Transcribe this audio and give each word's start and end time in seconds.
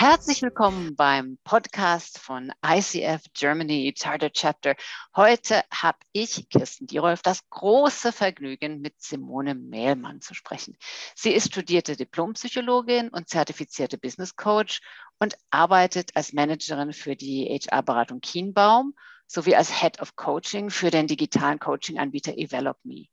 Herzlich 0.00 0.42
willkommen 0.42 0.94
beim 0.94 1.38
Podcast 1.42 2.20
von 2.20 2.52
ICF 2.64 3.20
Germany 3.34 3.92
Charter 3.98 4.30
Chapter. 4.30 4.76
Heute 5.16 5.64
habe 5.74 5.98
ich, 6.12 6.48
Kirsten 6.50 6.86
Dierolf, 6.86 7.20
das 7.20 7.50
große 7.50 8.12
Vergnügen, 8.12 8.80
mit 8.80 8.94
Simone 9.02 9.56
Mehlmann 9.56 10.20
zu 10.20 10.34
sprechen. 10.34 10.76
Sie 11.16 11.32
ist 11.32 11.48
studierte 11.48 11.96
Diplompsychologin 11.96 13.08
und 13.08 13.28
zertifizierte 13.28 13.98
Business 13.98 14.36
Coach 14.36 14.82
und 15.18 15.36
arbeitet 15.50 16.14
als 16.14 16.32
Managerin 16.32 16.92
für 16.92 17.16
die 17.16 17.46
HR-Beratung 17.46 18.20
Kienbaum 18.20 18.94
sowie 19.26 19.56
als 19.56 19.80
Head 19.80 20.00
of 20.00 20.14
Coaching 20.14 20.70
für 20.70 20.92
den 20.92 21.08
digitalen 21.08 21.58
Coaching-Anbieter 21.58 22.38
EvelopMe. 22.38 23.08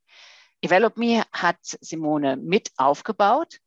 EvelopMe 0.62 1.24
hat 1.32 1.58
Simone 1.64 2.38
mit 2.38 2.70
aufgebaut 2.78 3.58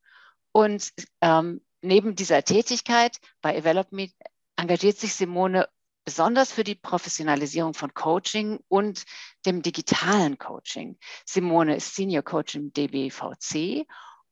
und 0.53 0.93
ähm, 1.21 1.61
neben 1.81 2.15
dieser 2.15 2.43
Tätigkeit 2.45 3.19
bei 3.41 3.57
EvelopMe 3.57 4.11
engagiert 4.57 4.99
sich 4.99 5.15
Simone 5.15 5.69
besonders 6.05 6.53
für 6.53 6.65
die 6.65 6.75
Professionalisierung 6.75 7.75
von 7.75 7.93
Coaching 7.93 8.61
und 8.69 9.05
dem 9.45 9.63
digitalen 9.63 10.39
Coaching. 10.39 10.99
Simone 11.27 11.77
ist 11.77 11.95
Senior 11.95 12.23
Coach 12.23 12.55
im 12.55 12.73
DBVC 12.73 13.87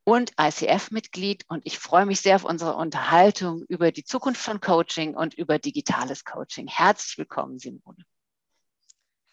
und 0.04 0.32
ICF-Mitglied 0.40 1.44
und 1.48 1.66
ich 1.66 1.78
freue 1.78 2.06
mich 2.06 2.20
sehr 2.20 2.36
auf 2.36 2.44
unsere 2.44 2.76
Unterhaltung 2.76 3.64
über 3.68 3.92
die 3.92 4.04
Zukunft 4.04 4.40
von 4.40 4.60
Coaching 4.60 5.14
und 5.14 5.34
über 5.34 5.58
digitales 5.58 6.24
Coaching. 6.24 6.66
Herzlich 6.66 7.18
willkommen, 7.18 7.58
Simone. 7.58 8.04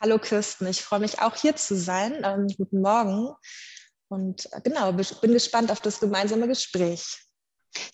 Hallo 0.02 0.20
Kirsten, 0.20 0.68
ich 0.68 0.82
freue 0.82 1.00
mich 1.00 1.22
auch 1.22 1.36
hier 1.36 1.56
zu 1.56 1.78
sein. 1.78 2.24
Ähm, 2.26 2.48
guten 2.58 2.82
Morgen 2.82 3.34
und 4.09 4.52
äh, 4.52 4.59
genau, 4.62 4.92
bin 4.92 5.32
gespannt 5.32 5.72
auf 5.72 5.80
das 5.80 6.02
gemeinsame 6.02 6.48
Gespräch. 6.48 7.24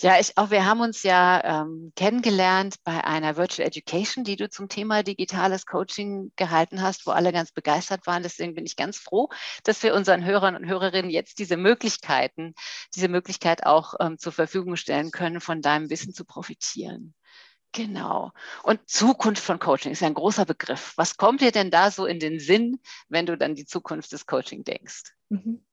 Ja, 0.02 0.20
ich 0.20 0.38
auch. 0.38 0.50
Wir 0.52 0.66
haben 0.66 0.82
uns 0.82 1.04
ja 1.04 1.62
ähm, 1.64 1.92
kennengelernt 1.96 2.76
bei 2.84 3.04
einer 3.04 3.38
Virtual 3.38 3.68
Education, 3.68 4.24
die 4.24 4.36
du 4.36 4.50
zum 4.50 4.68
Thema 4.68 5.04
digitales 5.04 5.66
Coaching 5.66 6.32
gehalten 6.36 6.82
hast, 6.82 7.06
wo 7.06 7.12
alle 7.12 7.32
ganz 7.32 7.52
begeistert 7.52 8.06
waren. 8.08 8.24
Deswegen 8.24 8.56
bin 8.56 8.66
ich 8.66 8.76
ganz 8.76 8.98
froh, 8.98 9.30
dass 9.64 9.82
wir 9.84 9.96
unseren 9.96 10.26
Hörern 10.26 10.56
und 10.56 10.66
Hörerinnen 10.66 11.12
jetzt 11.12 11.40
diese 11.40 11.58
Möglichkeiten, 11.58 12.54
diese 12.96 13.08
Möglichkeit 13.08 13.66
auch 13.66 13.94
ähm, 14.00 14.18
zur 14.18 14.34
Verfügung 14.34 14.76
stellen 14.76 15.12
können, 15.12 15.42
von 15.42 15.62
deinem 15.62 15.90
Wissen 15.90 16.14
zu 16.14 16.26
profitieren. 16.26 17.14
Genau. 17.72 18.32
Und 18.64 18.90
Zukunft 18.90 19.44
von 19.44 19.60
Coaching 19.60 19.92
ist 19.92 20.02
ja 20.02 20.08
ein 20.08 20.14
großer 20.16 20.46
Begriff. 20.46 20.94
Was 20.96 21.18
kommt 21.18 21.42
dir 21.42 21.52
denn 21.52 21.70
da 21.70 21.92
so 21.92 22.06
in 22.06 22.20
den 22.20 22.40
Sinn, 22.40 22.80
wenn 23.10 23.26
du 23.26 23.38
dann 23.38 23.56
die 23.56 23.66
Zukunft 23.66 24.12
des 24.12 24.26
Coaching 24.26 24.64
denkst? 24.64 25.04
Mhm. 25.30 25.64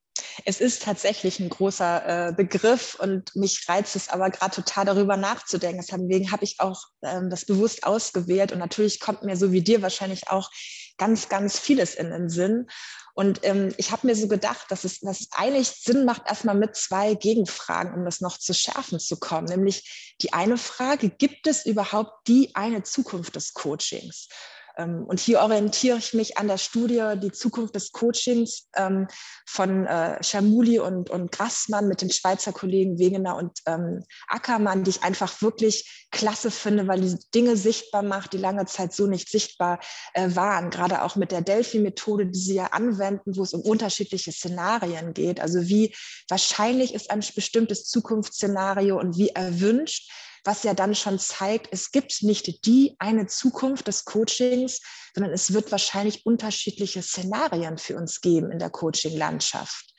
Es 0.45 0.61
ist 0.61 0.83
tatsächlich 0.83 1.41
ein 1.41 1.49
großer 1.49 2.29
äh, 2.29 2.33
Begriff 2.33 2.97
und 2.99 3.35
mich 3.37 3.69
reizt 3.69 3.97
es 3.97 4.09
aber 4.09 4.31
gerade 4.31 4.55
total 4.55 4.85
darüber 4.85 5.17
nachzudenken. 5.17 5.85
Deswegen 5.87 6.31
habe 6.33 6.45
ich 6.45 6.61
auch 6.61 6.85
ähm, 7.03 7.31
das 7.31 7.45
bewusst 7.45 7.85
ausgewählt 7.85 8.53
und 8.53 8.59
natürlich 8.59 9.01
kommt 9.01 9.23
mir 9.23 9.37
so 9.37 9.53
wie 9.53 9.63
dir 9.63 9.83
wahrscheinlich 9.83 10.29
auch 10.29 10.51
ganz, 10.99 11.29
ganz 11.29 11.59
vieles 11.59 11.95
in 11.95 12.11
den 12.11 12.29
Sinn. 12.29 12.67
Und 13.15 13.41
ähm, 13.45 13.73
ich 13.79 13.93
habe 13.93 14.07
mir 14.07 14.15
so 14.15 14.29
gedacht, 14.29 14.71
dass 14.71 14.85
es, 14.85 15.01
dass 15.01 15.21
es 15.21 15.29
eigentlich 15.33 15.69
Sinn 15.69 16.05
macht, 16.05 16.27
erstmal 16.27 16.55
mit 16.55 16.77
zwei 16.77 17.15
Gegenfragen, 17.15 17.95
um 17.95 18.05
das 18.05 18.21
noch 18.21 18.39
zu 18.39 18.53
schärfen 18.53 19.01
zu 19.01 19.19
kommen. 19.19 19.47
Nämlich 19.47 20.15
die 20.21 20.35
eine 20.35 20.59
Frage, 20.59 21.09
gibt 21.09 21.47
es 21.47 21.65
überhaupt 21.65 22.29
die 22.29 22.55
eine 22.55 22.83
Zukunft 22.83 23.37
des 23.37 23.55
Coachings? 23.55 24.29
Ähm, 24.77 25.05
und 25.07 25.21
hier 25.21 25.41
orientiere 25.41 25.99
ich 25.99 26.15
mich 26.15 26.39
an 26.39 26.49
der 26.49 26.59
Studie 26.59 27.03
Die 27.23 27.33
Zukunft 27.33 27.75
des 27.75 27.93
Coachings 27.93 28.69
ähm, 28.75 29.07
von 29.47 29.87
äh, 29.87 30.23
Schamuli 30.23 30.79
und, 30.79 31.11
und 31.11 31.33
Grassmann 31.33 31.89
mit 31.89 32.03
den 32.03 32.11
Schweizer 32.11 32.53
Kollegen 32.53 32.99
Wegener 32.99 33.37
und 33.37 33.59
ähm, 33.67 34.05
Ackermann, 34.29 34.85
die 34.85 34.91
ich 34.91 35.03
einfach 35.03 35.41
wirklich 35.43 36.07
klasse 36.11 36.51
finde, 36.51 36.87
weil 36.87 37.01
die 37.01 37.17
Dinge 37.35 37.57
sichtbar 37.57 38.03
macht, 38.03 38.33
die 38.33 38.39
lange 38.39 38.67
Zeit 38.67 38.93
so 38.93 39.07
nicht 39.07 39.29
sichtbar 39.31 39.81
äh, 40.15 40.35
waren. 40.35 40.71
Gerade 40.71 41.03
auch 41.03 41.17
mit 41.17 41.33
der 41.33 41.43
Delphi-Methode, 41.43 42.27
die 42.27 42.39
sie 42.39 42.55
ja 42.55 42.67
anwenden, 42.67 43.37
wo 43.37 43.43
es 43.43 43.55
um 43.55 43.63
unterschiedliche 43.63 44.33
Szenarien 44.33 45.15
geht. 45.15 45.41
Also 45.41 45.69
wie 45.69 45.95
wahrscheinlich 46.29 46.95
ist 46.95 47.11
ein 47.11 47.21
bestimmtes 47.35 47.85
Zukunftsszenario 47.85 48.99
und 48.99 49.17
wie 49.17 49.31
erwünscht 49.31 50.11
was 50.47 50.63
ja 50.63 50.75
dann 50.75 50.95
schon 50.95 51.19
zeigt, 51.19 51.69
es 51.73 51.91
gibt 51.91 52.23
nicht 52.23 52.65
die 52.67 52.95
eine 52.99 53.27
Zukunft 53.27 53.89
des 53.89 54.05
Coachings, 54.05 54.81
sondern 55.15 55.33
es 55.33 55.53
wird 55.53 55.73
wahrscheinlich 55.73 56.25
unterschiedliche 56.25 57.03
Szenarien 57.03 57.79
für 57.79 57.97
uns 57.97 58.21
geben 58.21 58.51
in 58.53 58.59
der 58.59 58.71
Coaching-Landschaft. 58.71 59.95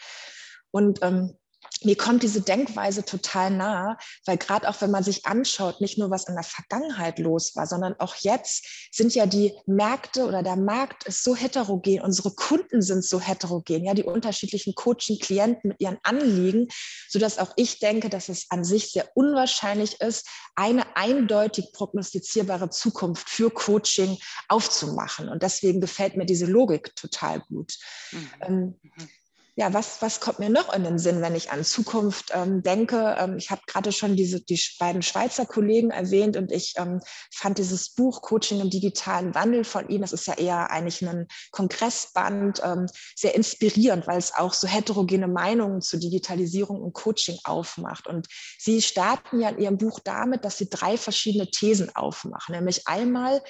Und 0.71 0.99
ähm, 1.01 1.37
mir 1.85 1.95
kommt 1.95 2.23
diese 2.23 2.41
Denkweise 2.41 3.03
total 3.03 3.51
nah, 3.51 3.97
weil 4.25 4.37
gerade 4.37 4.67
auch 4.69 4.81
wenn 4.81 4.91
man 4.91 5.03
sich 5.03 5.25
anschaut, 5.25 5.81
nicht 5.81 5.97
nur 5.97 6.09
was 6.09 6.27
in 6.27 6.35
der 6.35 6.43
Vergangenheit 6.43 7.19
los 7.19 7.55
war, 7.55 7.67
sondern 7.67 7.95
auch 7.99 8.15
jetzt 8.15 8.89
sind 8.91 9.13
ja 9.15 9.25
die 9.25 9.53
Märkte 9.65 10.25
oder 10.25 10.43
der 10.43 10.55
Markt 10.55 11.05
ist 11.05 11.23
so 11.23 11.35
heterogen, 11.35 12.01
unsere 12.01 12.31
Kunden 12.31 12.81
sind 12.81 13.03
so 13.03 13.19
heterogen, 13.19 13.85
ja, 13.85 13.93
die 13.93 14.03
unterschiedlichen 14.03 14.75
Coaching-Klienten 14.75 15.69
mit 15.69 15.81
ihren 15.81 15.97
Anliegen, 16.03 16.67
sodass 17.09 17.37
auch 17.37 17.53
ich 17.55 17.79
denke, 17.79 18.09
dass 18.09 18.29
es 18.29 18.47
an 18.49 18.63
sich 18.63 18.91
sehr 18.91 19.09
unwahrscheinlich 19.15 20.01
ist, 20.01 20.27
eine 20.55 20.95
eindeutig 20.95 21.71
prognostizierbare 21.73 22.69
Zukunft 22.69 23.29
für 23.29 23.51
Coaching 23.51 24.17
aufzumachen. 24.47 25.29
Und 25.29 25.43
deswegen 25.43 25.81
gefällt 25.81 26.15
mir 26.17 26.25
diese 26.25 26.45
Logik 26.45 26.95
total 26.95 27.41
gut. 27.41 27.73
Mhm. 28.11 28.29
Ähm, 28.41 28.79
mhm 28.81 29.09
ja, 29.59 29.73
was, 29.73 30.03
was 30.03 30.19
kommt 30.19 30.37
mir 30.37 30.51
noch 30.51 30.71
in 30.71 30.83
den 30.83 30.99
Sinn, 30.99 31.19
wenn 31.23 31.33
ich 31.33 31.49
an 31.49 31.63
Zukunft 31.63 32.29
ähm, 32.31 32.61
denke? 32.61 33.15
Ähm, 33.17 33.37
ich 33.37 33.49
habe 33.49 33.63
gerade 33.65 33.91
schon 33.91 34.15
diese, 34.15 34.39
die 34.39 34.61
beiden 34.77 35.01
Schweizer 35.01 35.47
Kollegen 35.47 35.89
erwähnt 35.89 36.37
und 36.37 36.51
ich 36.51 36.75
ähm, 36.77 37.01
fand 37.33 37.57
dieses 37.57 37.95
Buch 37.95 38.21
Coaching 38.21 38.61
im 38.61 38.69
digitalen 38.69 39.33
Wandel 39.33 39.63
von 39.63 39.89
Ihnen, 39.89 40.01
das 40.01 40.13
ist 40.13 40.27
ja 40.27 40.35
eher 40.35 40.69
eigentlich 40.69 41.01
ein 41.01 41.27
Kongressband, 41.51 42.61
ähm, 42.63 42.85
sehr 43.15 43.33
inspirierend, 43.33 44.05
weil 44.05 44.19
es 44.19 44.31
auch 44.31 44.53
so 44.53 44.67
heterogene 44.67 45.27
Meinungen 45.27 45.81
zu 45.81 45.97
Digitalisierung 45.97 46.79
und 46.79 46.93
Coaching 46.93 47.39
aufmacht. 47.43 48.05
Und 48.05 48.27
Sie 48.59 48.79
starten 48.83 49.41
ja 49.41 49.49
in 49.49 49.57
Ihrem 49.57 49.77
Buch 49.79 49.99
damit, 50.03 50.45
dass 50.45 50.59
Sie 50.59 50.69
drei 50.69 50.97
verschiedene 50.97 51.49
Thesen 51.49 51.95
aufmachen, 51.95 52.53
nämlich 52.53 52.87
einmal, 52.87 53.41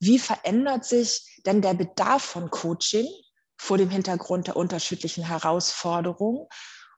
wie 0.00 0.18
verändert 0.18 0.84
sich 0.84 1.40
denn 1.46 1.62
der 1.62 1.72
Bedarf 1.72 2.22
von 2.22 2.50
Coaching? 2.50 3.06
Vor 3.66 3.78
dem 3.78 3.90
Hintergrund 3.90 4.46
der 4.46 4.56
unterschiedlichen 4.56 5.24
Herausforderungen. 5.24 6.46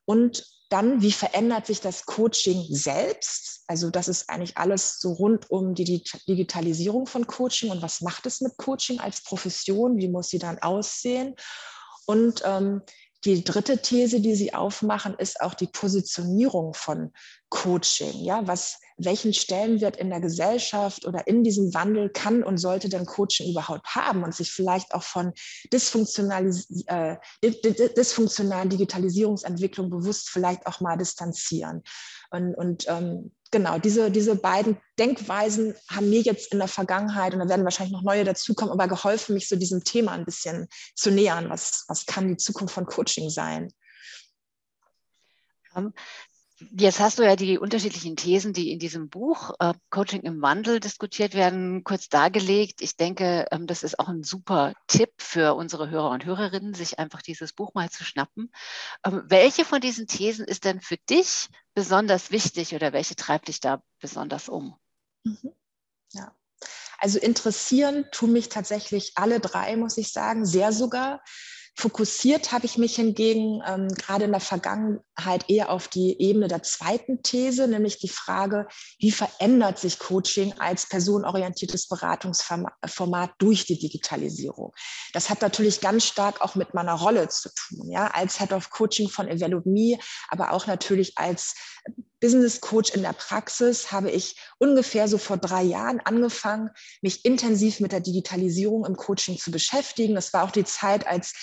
Und 0.05 0.45
dann, 0.69 1.01
wie 1.01 1.13
verändert 1.13 1.65
sich 1.65 1.81
das 1.81 2.05
Coaching 2.05 2.67
selbst? 2.69 3.63
Also 3.69 3.89
das 3.89 4.07
ist 4.07 4.29
eigentlich 4.29 4.59
alles 4.59 4.99
so 5.01 5.13
rund 5.13 5.51
um 5.51 5.75
die 5.75 6.05
Digitalisierung 6.29 7.07
von 7.07 7.27
Coaching 7.27 7.71
und 7.71 7.81
was 7.81 8.03
macht 8.03 8.27
es 8.27 8.43
mit 8.43 8.59
Coaching 8.59 9.01
als 9.01 9.23
Profession? 9.23 9.97
Wie 9.97 10.09
muss 10.09 10.29
sie 10.29 10.39
dann 10.39 10.59
aussehen? 10.59 11.37
Und 12.05 12.43
ähm, 12.45 12.83
die 13.25 13.45
dritte 13.45 13.81
These, 13.81 14.21
die 14.21 14.35
Sie 14.35 14.53
aufmachen, 14.53 15.15
ist 15.15 15.41
auch 15.41 15.55
die 15.55 15.67
Positionierung 15.69 16.75
von 16.75 17.15
Coaching. 17.49 18.25
Ja, 18.25 18.47
was, 18.47 18.79
welchen 18.99 19.33
Stellenwert 19.33 19.97
in 19.97 20.11
der 20.11 20.21
Gesellschaft 20.21 21.07
oder 21.07 21.27
in 21.27 21.45
diesem 21.45 21.73
Wandel 21.73 22.11
kann 22.11 22.43
und 22.43 22.59
sollte 22.59 22.89
denn 22.89 23.07
Coaching 23.07 23.53
überhaupt 23.53 23.95
haben 23.95 24.25
und 24.25 24.35
sich 24.35 24.53
vielleicht 24.53 24.93
auch 24.93 25.05
von 25.05 25.33
äh, 26.87 27.17
dysfunktionalen 27.43 28.69
Digitalisierungsentwicklung 28.69 29.89
bewusst 29.91 30.29
vielleicht 30.31 30.67
auch 30.67 30.81
mal 30.81 30.97
distanzieren. 30.97 31.83
Und, 32.31 32.55
und 32.57 32.85
ähm, 32.89 33.33
genau, 33.51 33.79
diese, 33.79 34.11
diese 34.11 34.35
beiden 34.37 34.79
Denkweisen 34.99 35.75
haben 35.89 36.11
mir 36.11 36.21
jetzt 36.21 36.53
in 36.53 36.59
der 36.59 36.69
Vergangenheit, 36.69 37.33
und 37.33 37.41
da 37.41 37.49
werden 37.49 37.65
wahrscheinlich 37.65 37.93
noch 37.93 38.03
neue 38.03 38.25
dazukommen, 38.25 38.73
aber 38.73 38.89
geholfen, 38.89 39.35
mich 39.35 39.49
so 39.49 39.57
diesem 39.57 39.85
Thema 39.85 40.13
ein 40.13 40.25
bisschen 40.25 40.69
zu 40.95 41.11
nähern. 41.11 41.49
Was, 41.49 41.85
was 41.89 42.05
kann 42.05 42.29
die 42.29 42.37
Zukunft 42.37 42.75
von 42.75 42.85
Coaching 42.87 43.31
sein? 43.31 43.73
Jetzt 46.61 46.99
hast 46.99 47.19
du 47.19 47.23
ja 47.23 47.37
die 47.37 47.57
unterschiedlichen 47.57 48.17
Thesen, 48.17 48.53
die 48.53 48.73
in 48.73 48.81
diesem 48.81 49.09
Buch 49.09 49.53
äh, 49.61 49.75
Coaching 49.91 50.23
im 50.23 50.43
Wandel 50.43 50.81
diskutiert 50.81 51.35
werden, 51.35 51.85
kurz 51.85 52.09
dargelegt. 52.09 52.83
Ich 52.83 52.97
denke, 52.97 53.47
ähm, 53.53 53.69
das 53.69 53.85
ist 53.85 54.01
auch 54.01 54.09
ein 54.09 54.25
super 54.25 54.75
Tipp 54.89 55.11
für 55.19 55.55
unsere 55.55 55.89
Hörer 55.89 56.11
und 56.11 56.25
Hörerinnen, 56.25 56.75
sich 56.75 56.99
einfach 56.99 57.23
dieses 57.23 57.53
Buch 57.53 57.75
mal 57.75 57.91
zu 57.91 58.03
schnappen. 58.05 58.51
Ähm, 59.05 59.23
welche 59.27 59.65
von 59.65 59.81
diesen 59.81 60.09
Thesen 60.09 60.47
ist 60.47 60.65
denn 60.65 60.81
für 60.81 60.97
dich 60.97 61.49
besonders 61.75 62.33
wichtig 62.33 62.75
oder 62.75 62.93
welche 62.93 63.15
treibt 63.15 63.47
dich 63.47 63.61
da 63.61 63.81
besonders 64.01 64.49
um? 64.49 64.75
Mhm. 65.23 65.53
Ja. 66.13 66.35
Also 66.99 67.21
interessieren 67.21 68.07
tun 68.11 68.33
mich 68.33 68.49
tatsächlich 68.49 69.13
alle 69.15 69.39
drei, 69.39 69.77
muss 69.77 69.97
ich 69.97 70.13
sagen, 70.13 70.45
sehr 70.45 70.73
sogar. 70.73 71.23
Fokussiert 71.81 72.51
habe 72.51 72.67
ich 72.67 72.77
mich 72.77 72.97
hingegen 72.97 73.63
ähm, 73.65 73.87
gerade 73.87 74.25
in 74.25 74.33
der 74.33 74.41
Vergangenheit 74.41 75.49
eher 75.49 75.71
auf 75.71 75.87
die 75.87 76.21
Ebene 76.21 76.49
der 76.49 76.65
zweiten 76.65 77.23
These, 77.23 77.69
nämlich 77.69 78.01
die 78.01 78.09
Frage, 78.09 78.67
wie 78.99 79.13
verändert 79.13 79.79
sich 79.79 80.01
Coaching 80.01 80.55
als 80.59 80.89
personenorientiertes 80.89 81.87
Beratungsformat 81.87 83.31
durch 83.39 83.65
die 83.67 83.79
Digitalisierung? 83.79 84.73
Das 85.13 85.31
hat 85.31 85.41
natürlich 85.41 85.81
ganz 85.81 86.05
stark 86.05 86.41
auch 86.41 86.57
mit 86.57 86.75
meiner 86.75 86.95
Rolle 86.95 87.29
zu 87.29 87.49
tun, 87.55 87.89
ja, 87.93 88.09
als 88.09 88.39
Head 88.39 88.53
of 88.53 88.71
Coaching 88.71 89.09
von 89.09 89.29
Evaluate 89.29 89.69
Me, 89.69 90.01
aber 90.31 90.51
auch 90.51 90.67
natürlich 90.67 91.17
als 91.17 91.55
Business 92.21 92.61
Coach 92.61 92.91
in 92.91 93.03
der 93.03 93.13
Praxis 93.13 93.93
habe 93.93 94.11
ich 94.11 94.37
ungefähr 94.59 95.09
so 95.09 95.19
vor 95.19 95.37
drei 95.37 95.63
Jahren 95.63 96.01
angefangen, 96.01 96.71
mich 97.01 97.25
intensiv 97.25 97.81
mit 97.81 97.93
der 97.93 98.01
Digitalisierung 98.01 98.85
im 98.85 98.97
Coaching 98.97 99.39
zu 99.39 99.51
beschäftigen. 99.51 100.15
Das 100.15 100.33
war 100.33 100.45
auch 100.45 100.51
die 100.51 100.65
Zeit, 100.65 101.07
als 101.07 101.35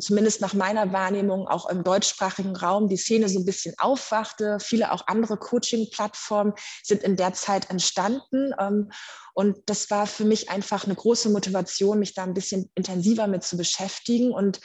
zumindest 0.00 0.40
nach 0.40 0.54
meiner 0.54 0.92
Wahrnehmung 0.92 1.46
auch 1.46 1.68
im 1.68 1.84
deutschsprachigen 1.84 2.56
Raum 2.56 2.88
die 2.88 2.96
Szene 2.96 3.28
so 3.28 3.38
ein 3.38 3.44
bisschen 3.44 3.74
aufwachte. 3.78 4.58
Viele 4.60 4.92
auch 4.92 5.06
andere 5.06 5.36
Coaching-Plattformen 5.36 6.54
sind 6.82 7.02
in 7.02 7.16
der 7.16 7.32
Zeit 7.34 7.70
entstanden. 7.70 8.52
Ähm, 8.58 8.90
und 9.34 9.58
das 9.66 9.90
war 9.90 10.06
für 10.06 10.24
mich 10.24 10.50
einfach 10.50 10.84
eine 10.84 10.94
große 10.94 11.30
Motivation, 11.30 11.98
mich 11.98 12.14
da 12.14 12.24
ein 12.24 12.34
bisschen 12.34 12.70
intensiver 12.74 13.26
mit 13.26 13.44
zu 13.44 13.56
beschäftigen 13.56 14.32
und 14.32 14.60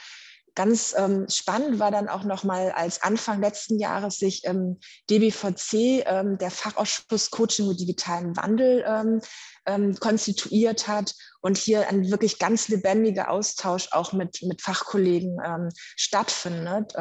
Ganz 0.58 0.92
ähm, 0.98 1.28
spannend 1.28 1.78
war 1.78 1.92
dann 1.92 2.08
auch 2.08 2.24
nochmal, 2.24 2.72
als 2.72 3.00
Anfang 3.00 3.40
letzten 3.40 3.78
Jahres 3.78 4.16
sich 4.16 4.44
ähm, 4.44 4.80
DBVC, 5.08 6.02
ähm, 6.04 6.36
der 6.36 6.50
Fachausschuss 6.50 7.30
Coaching 7.30 7.68
und 7.68 7.78
digitalen 7.78 8.36
Wandel, 8.36 8.84
ähm, 8.84 9.20
ähm, 9.66 9.94
konstituiert 10.00 10.88
hat 10.88 11.14
und 11.42 11.58
hier 11.58 11.88
ein 11.88 12.10
wirklich 12.10 12.40
ganz 12.40 12.66
lebendiger 12.66 13.30
Austausch 13.30 13.90
auch 13.92 14.12
mit, 14.12 14.42
mit 14.42 14.60
Fachkollegen 14.60 15.38
ähm, 15.46 15.68
stattfindet. 15.94 16.92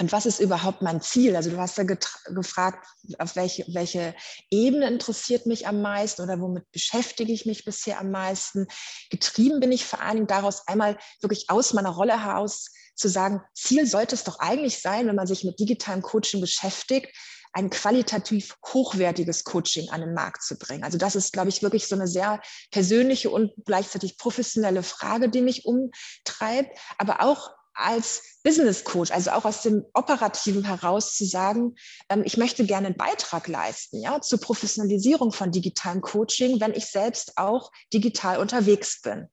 Und 0.00 0.12
was 0.12 0.24
ist 0.24 0.40
überhaupt 0.40 0.80
mein 0.80 1.02
Ziel? 1.02 1.36
Also 1.36 1.50
du 1.50 1.58
hast 1.58 1.76
ja 1.76 1.84
gefragt, 1.84 2.86
auf 3.18 3.36
welche, 3.36 3.66
welche 3.68 4.14
Ebene 4.50 4.88
interessiert 4.88 5.44
mich 5.44 5.66
am 5.66 5.82
meisten 5.82 6.22
oder 6.22 6.40
womit 6.40 6.64
beschäftige 6.72 7.30
ich 7.34 7.44
mich 7.44 7.66
bisher 7.66 8.00
am 8.00 8.10
meisten? 8.10 8.66
Getrieben 9.10 9.60
bin 9.60 9.72
ich 9.72 9.84
vor 9.84 10.00
allen 10.00 10.14
Dingen 10.14 10.26
daraus 10.26 10.66
einmal 10.66 10.96
wirklich 11.20 11.50
aus 11.50 11.74
meiner 11.74 11.90
Rolle 11.90 12.24
heraus 12.24 12.70
zu 12.94 13.08
sagen, 13.08 13.42
Ziel 13.54 13.86
sollte 13.86 14.14
es 14.14 14.24
doch 14.24 14.38
eigentlich 14.38 14.80
sein, 14.80 15.06
wenn 15.06 15.16
man 15.16 15.26
sich 15.26 15.44
mit 15.44 15.60
digitalem 15.60 16.00
Coaching 16.00 16.40
beschäftigt, 16.40 17.14
ein 17.52 17.68
qualitativ 17.68 18.56
hochwertiges 18.64 19.44
Coaching 19.44 19.90
an 19.90 20.00
den 20.00 20.14
Markt 20.14 20.42
zu 20.42 20.56
bringen. 20.56 20.84
Also 20.84 20.96
das 20.96 21.14
ist, 21.14 21.34
glaube 21.34 21.50
ich, 21.50 21.62
wirklich 21.62 21.88
so 21.88 21.94
eine 21.94 22.08
sehr 22.08 22.40
persönliche 22.70 23.28
und 23.28 23.52
gleichzeitig 23.66 24.16
professionelle 24.16 24.82
Frage, 24.82 25.28
die 25.28 25.42
mich 25.42 25.66
umtreibt, 25.66 26.78
aber 26.96 27.20
auch 27.20 27.50
als 27.80 28.40
Business 28.42 28.84
Coach, 28.84 29.10
also 29.10 29.32
auch 29.32 29.44
aus 29.44 29.62
dem 29.62 29.84
Operativen 29.92 30.64
heraus 30.64 31.14
zu 31.14 31.24
sagen, 31.26 31.76
ähm, 32.08 32.22
ich 32.24 32.36
möchte 32.36 32.64
gerne 32.64 32.88
einen 32.88 32.96
Beitrag 32.96 33.48
leisten, 33.48 34.00
ja, 34.00 34.20
zur 34.20 34.40
Professionalisierung 34.40 35.32
von 35.32 35.50
digitalem 35.50 36.00
Coaching, 36.00 36.60
wenn 36.60 36.72
ich 36.72 36.86
selbst 36.86 37.36
auch 37.36 37.70
digital 37.92 38.38
unterwegs 38.38 39.02
bin. 39.02 39.28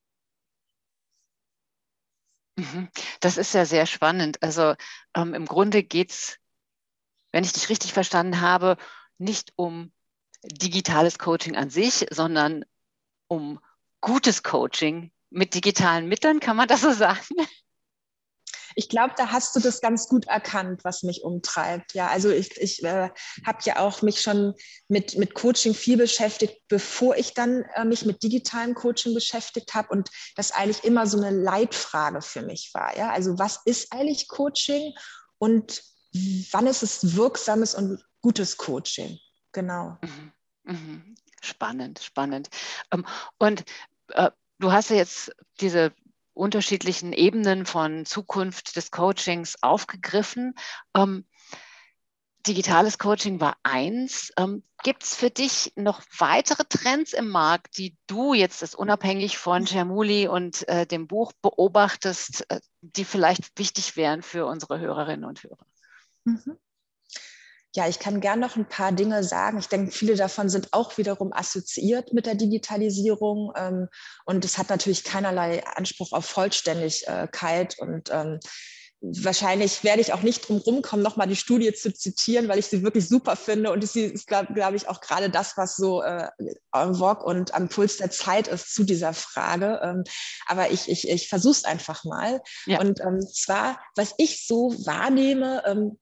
Mhm. 2.57 2.89
Das 3.19 3.37
ist 3.37 3.53
ja 3.53 3.65
sehr 3.65 3.85
spannend. 3.85 4.41
Also 4.41 4.75
ähm, 5.15 5.33
im 5.33 5.45
Grunde 5.45 5.83
geht 5.83 6.11
es, 6.11 6.37
wenn 7.31 7.43
ich 7.43 7.53
dich 7.53 7.69
richtig 7.69 7.93
verstanden 7.93 8.41
habe, 8.41 8.77
nicht 9.19 9.53
um 9.55 9.91
digitales 10.43 11.19
Coaching 11.19 11.55
an 11.55 11.69
sich, 11.69 12.07
sondern 12.09 12.65
um 13.27 13.59
gutes 14.01 14.43
Coaching 14.43 15.11
mit 15.29 15.53
digitalen 15.53 16.07
Mitteln, 16.07 16.39
kann 16.39 16.57
man 16.57 16.67
das 16.67 16.81
so 16.81 16.91
sagen? 16.91 17.19
Ich 18.77 18.89
glaube, 18.89 19.15
da 19.17 19.31
hast 19.31 19.55
du 19.55 19.59
das 19.59 19.81
ganz 19.81 20.07
gut 20.07 20.27
erkannt, 20.27 20.83
was 20.83 21.01
mich 21.01 21.23
umtreibt. 21.23 21.95
Ja, 21.95 22.09
also 22.09 22.29
ich, 22.29 22.55
ich 22.57 22.83
äh, 22.83 23.09
habe 23.43 23.57
ja 23.63 23.79
auch 23.79 24.03
mich 24.03 24.21
schon 24.21 24.53
mit, 24.87 25.17
mit 25.17 25.33
Coaching 25.33 25.73
viel 25.73 25.97
beschäftigt, 25.97 26.61
bevor 26.67 27.15
ich 27.15 27.33
dann 27.33 27.63
äh, 27.73 27.85
mich 27.85 28.05
mit 28.05 28.21
digitalem 28.21 28.75
Coaching 28.75 29.15
beschäftigt 29.15 29.73
habe 29.73 29.89
und 29.89 30.11
das 30.35 30.51
eigentlich 30.51 30.83
immer 30.83 31.07
so 31.07 31.17
eine 31.17 31.31
Leitfrage 31.31 32.21
für 32.21 32.43
mich 32.43 32.69
war. 32.75 32.95
Ja, 32.95 33.09
also 33.09 33.39
was 33.39 33.61
ist 33.65 33.91
eigentlich 33.91 34.27
Coaching 34.27 34.93
und 35.39 35.81
wann 36.51 36.67
ist 36.67 36.83
es 36.83 37.15
wirksames 37.15 37.73
und 37.73 38.05
gutes 38.21 38.57
Coaching? 38.57 39.17
Genau. 39.53 39.97
Mhm. 40.03 40.31
Mhm. 40.65 41.15
Spannend, 41.41 41.97
spannend. 42.03 42.49
Ähm, 42.91 43.07
und 43.39 43.63
äh, 44.09 44.29
du 44.59 44.71
hast 44.71 44.91
ja 44.91 44.97
jetzt 44.97 45.31
diese 45.61 45.93
unterschiedlichen 46.37 47.13
Ebenen 47.13 47.65
von 47.65 48.05
Zukunft 48.05 48.75
des 48.75 48.91
Coachings 48.91 49.61
aufgegriffen. 49.61 50.53
Ähm, 50.95 51.25
digitales 52.47 52.97
Coaching 52.97 53.39
war 53.39 53.57
eins. 53.63 54.31
Ähm, 54.37 54.63
Gibt 54.83 55.03
es 55.03 55.15
für 55.15 55.29
dich 55.29 55.73
noch 55.75 56.01
weitere 56.17 56.63
Trends 56.63 57.13
im 57.13 57.29
Markt, 57.29 57.77
die 57.77 57.97
du 58.07 58.33
jetzt 58.33 58.61
das 58.61 58.75
unabhängig 58.75 59.37
von 59.37 59.65
Germuli 59.65 60.27
und 60.27 60.67
äh, 60.67 60.85
dem 60.85 61.07
Buch 61.07 61.33
beobachtest, 61.41 62.49
äh, 62.49 62.59
die 62.81 63.05
vielleicht 63.05 63.57
wichtig 63.57 63.97
wären 63.97 64.21
für 64.21 64.45
unsere 64.45 64.79
Hörerinnen 64.79 65.25
und 65.25 65.43
Hörer? 65.43 65.65
Mhm. 66.23 66.57
Ja, 67.75 67.87
ich 67.87 67.99
kann 67.99 68.21
gern 68.21 68.39
noch 68.39 68.55
ein 68.55 68.67
paar 68.67 68.91
Dinge 68.91 69.23
sagen. 69.23 69.59
Ich 69.59 69.67
denke, 69.67 69.91
viele 69.91 70.15
davon 70.15 70.49
sind 70.49 70.69
auch 70.71 70.97
wiederum 70.97 71.33
assoziiert 71.33 72.13
mit 72.13 72.25
der 72.25 72.35
Digitalisierung. 72.35 73.51
Ähm, 73.55 73.87
und 74.25 74.45
es 74.45 74.57
hat 74.57 74.69
natürlich 74.69 75.03
keinerlei 75.03 75.65
Anspruch 75.65 76.11
auf 76.13 76.25
Vollständigkeit. 76.25 77.77
Und 77.77 78.09
ähm, 78.11 78.39
wahrscheinlich 79.01 79.83
werde 79.83 80.01
ich 80.01 80.11
auch 80.11 80.23
nicht 80.23 80.47
drum 80.47 80.57
rumkommen, 80.57 81.03
nochmal 81.03 81.27
die 81.27 81.35
Studie 81.35 81.71
zu 81.73 81.93
zitieren, 81.93 82.47
weil 82.47 82.57
ich 82.57 82.67
sie 82.67 82.83
wirklich 82.83 83.07
super 83.07 83.35
finde. 83.35 83.71
Und 83.71 83.87
sie 83.87 84.05
ist, 84.05 84.27
glaube 84.27 84.53
glaub 84.53 84.73
ich, 84.73 84.87
auch 84.87 85.01
gerade 85.01 85.29
das, 85.29 85.55
was 85.57 85.75
so 85.75 86.01
äh, 86.01 86.29
en 86.73 86.95
vogue 86.95 87.23
und 87.23 87.53
am 87.53 87.69
Puls 87.69 87.97
der 87.97 88.09
Zeit 88.09 88.47
ist 88.47 88.73
zu 88.73 88.85
dieser 88.85 89.13
Frage. 89.13 89.81
Ähm, 89.83 90.03
aber 90.47 90.71
ich, 90.71 90.89
ich, 90.89 91.07
ich 91.07 91.29
versuche 91.29 91.57
es 91.57 91.63
einfach 91.65 92.05
mal. 92.05 92.41
Ja. 92.65 92.79
Und 92.79 93.01
ähm, 93.01 93.21
zwar, 93.21 93.79
was 93.95 94.15
ich 94.17 94.47
so 94.47 94.73
wahrnehme, 94.85 95.63
ähm, 95.65 95.99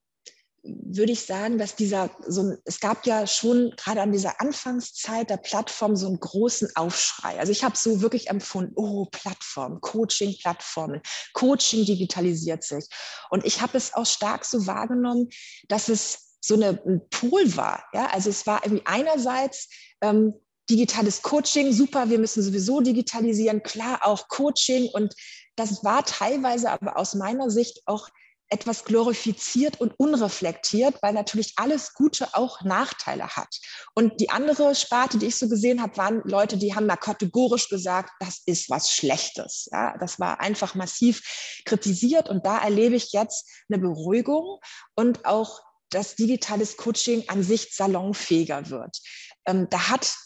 würde 0.66 1.12
ich 1.12 1.22
sagen, 1.22 1.58
dass 1.58 1.76
dieser, 1.76 2.10
so 2.26 2.54
es 2.64 2.80
gab 2.80 3.06
ja 3.06 3.26
schon 3.26 3.72
gerade 3.76 4.02
an 4.02 4.12
dieser 4.12 4.40
Anfangszeit 4.40 5.30
der 5.30 5.36
Plattform 5.36 5.96
so 5.96 6.06
einen 6.06 6.20
großen 6.20 6.68
Aufschrei. 6.74 7.38
Also 7.38 7.52
ich 7.52 7.64
habe 7.64 7.76
so 7.76 8.00
wirklich 8.00 8.28
empfunden, 8.28 8.72
oh, 8.76 9.06
Plattform, 9.10 9.80
Coaching-Plattformen, 9.80 11.00
Coaching 11.34 11.84
digitalisiert 11.84 12.64
sich. 12.64 12.86
Und 13.30 13.44
ich 13.44 13.60
habe 13.60 13.76
es 13.76 13.94
auch 13.94 14.06
stark 14.06 14.44
so 14.44 14.66
wahrgenommen, 14.66 15.28
dass 15.68 15.88
es 15.88 16.38
so 16.40 16.54
eine, 16.54 16.80
ein 16.86 17.00
Pool 17.10 17.56
war. 17.56 17.84
Ja? 17.92 18.06
Also 18.12 18.30
es 18.30 18.46
war 18.46 18.64
irgendwie 18.64 18.86
einerseits 18.86 19.68
ähm, 20.00 20.34
digitales 20.68 21.22
Coaching, 21.22 21.72
super, 21.72 22.10
wir 22.10 22.18
müssen 22.18 22.42
sowieso 22.42 22.80
digitalisieren, 22.80 23.62
klar 23.62 24.00
auch 24.02 24.28
Coaching. 24.28 24.88
Und 24.92 25.14
das 25.56 25.84
war 25.84 26.04
teilweise 26.04 26.70
aber 26.70 26.96
aus 26.96 27.14
meiner 27.14 27.50
Sicht 27.50 27.82
auch 27.86 28.08
etwas 28.48 28.84
glorifiziert 28.84 29.80
und 29.80 29.94
unreflektiert, 29.98 30.96
weil 31.02 31.12
natürlich 31.12 31.54
alles 31.56 31.94
Gute 31.94 32.34
auch 32.34 32.62
Nachteile 32.62 33.28
hat. 33.28 33.58
Und 33.94 34.20
die 34.20 34.30
andere 34.30 34.74
Sparte, 34.74 35.18
die 35.18 35.26
ich 35.26 35.36
so 35.36 35.48
gesehen 35.48 35.82
habe, 35.82 35.96
waren 35.96 36.22
Leute, 36.24 36.56
die 36.56 36.74
haben 36.74 36.88
da 36.88 36.96
kategorisch 36.96 37.68
gesagt, 37.68 38.10
das 38.20 38.42
ist 38.46 38.70
was 38.70 38.92
Schlechtes. 38.92 39.68
Ja, 39.72 39.96
das 39.98 40.20
war 40.20 40.40
einfach 40.40 40.74
massiv 40.74 41.22
kritisiert 41.64 42.28
und 42.28 42.46
da 42.46 42.58
erlebe 42.58 42.94
ich 42.94 43.12
jetzt 43.12 43.48
eine 43.68 43.80
Beruhigung 43.80 44.60
und 44.94 45.24
auch 45.24 45.60
dass 45.90 46.16
digitales 46.16 46.76
Coaching 46.76 47.28
an 47.28 47.44
sich 47.44 47.72
salonfähiger 47.72 48.70
wird. 48.70 48.98
Ähm, 49.46 49.68
da 49.70 49.88
hat 49.88 50.16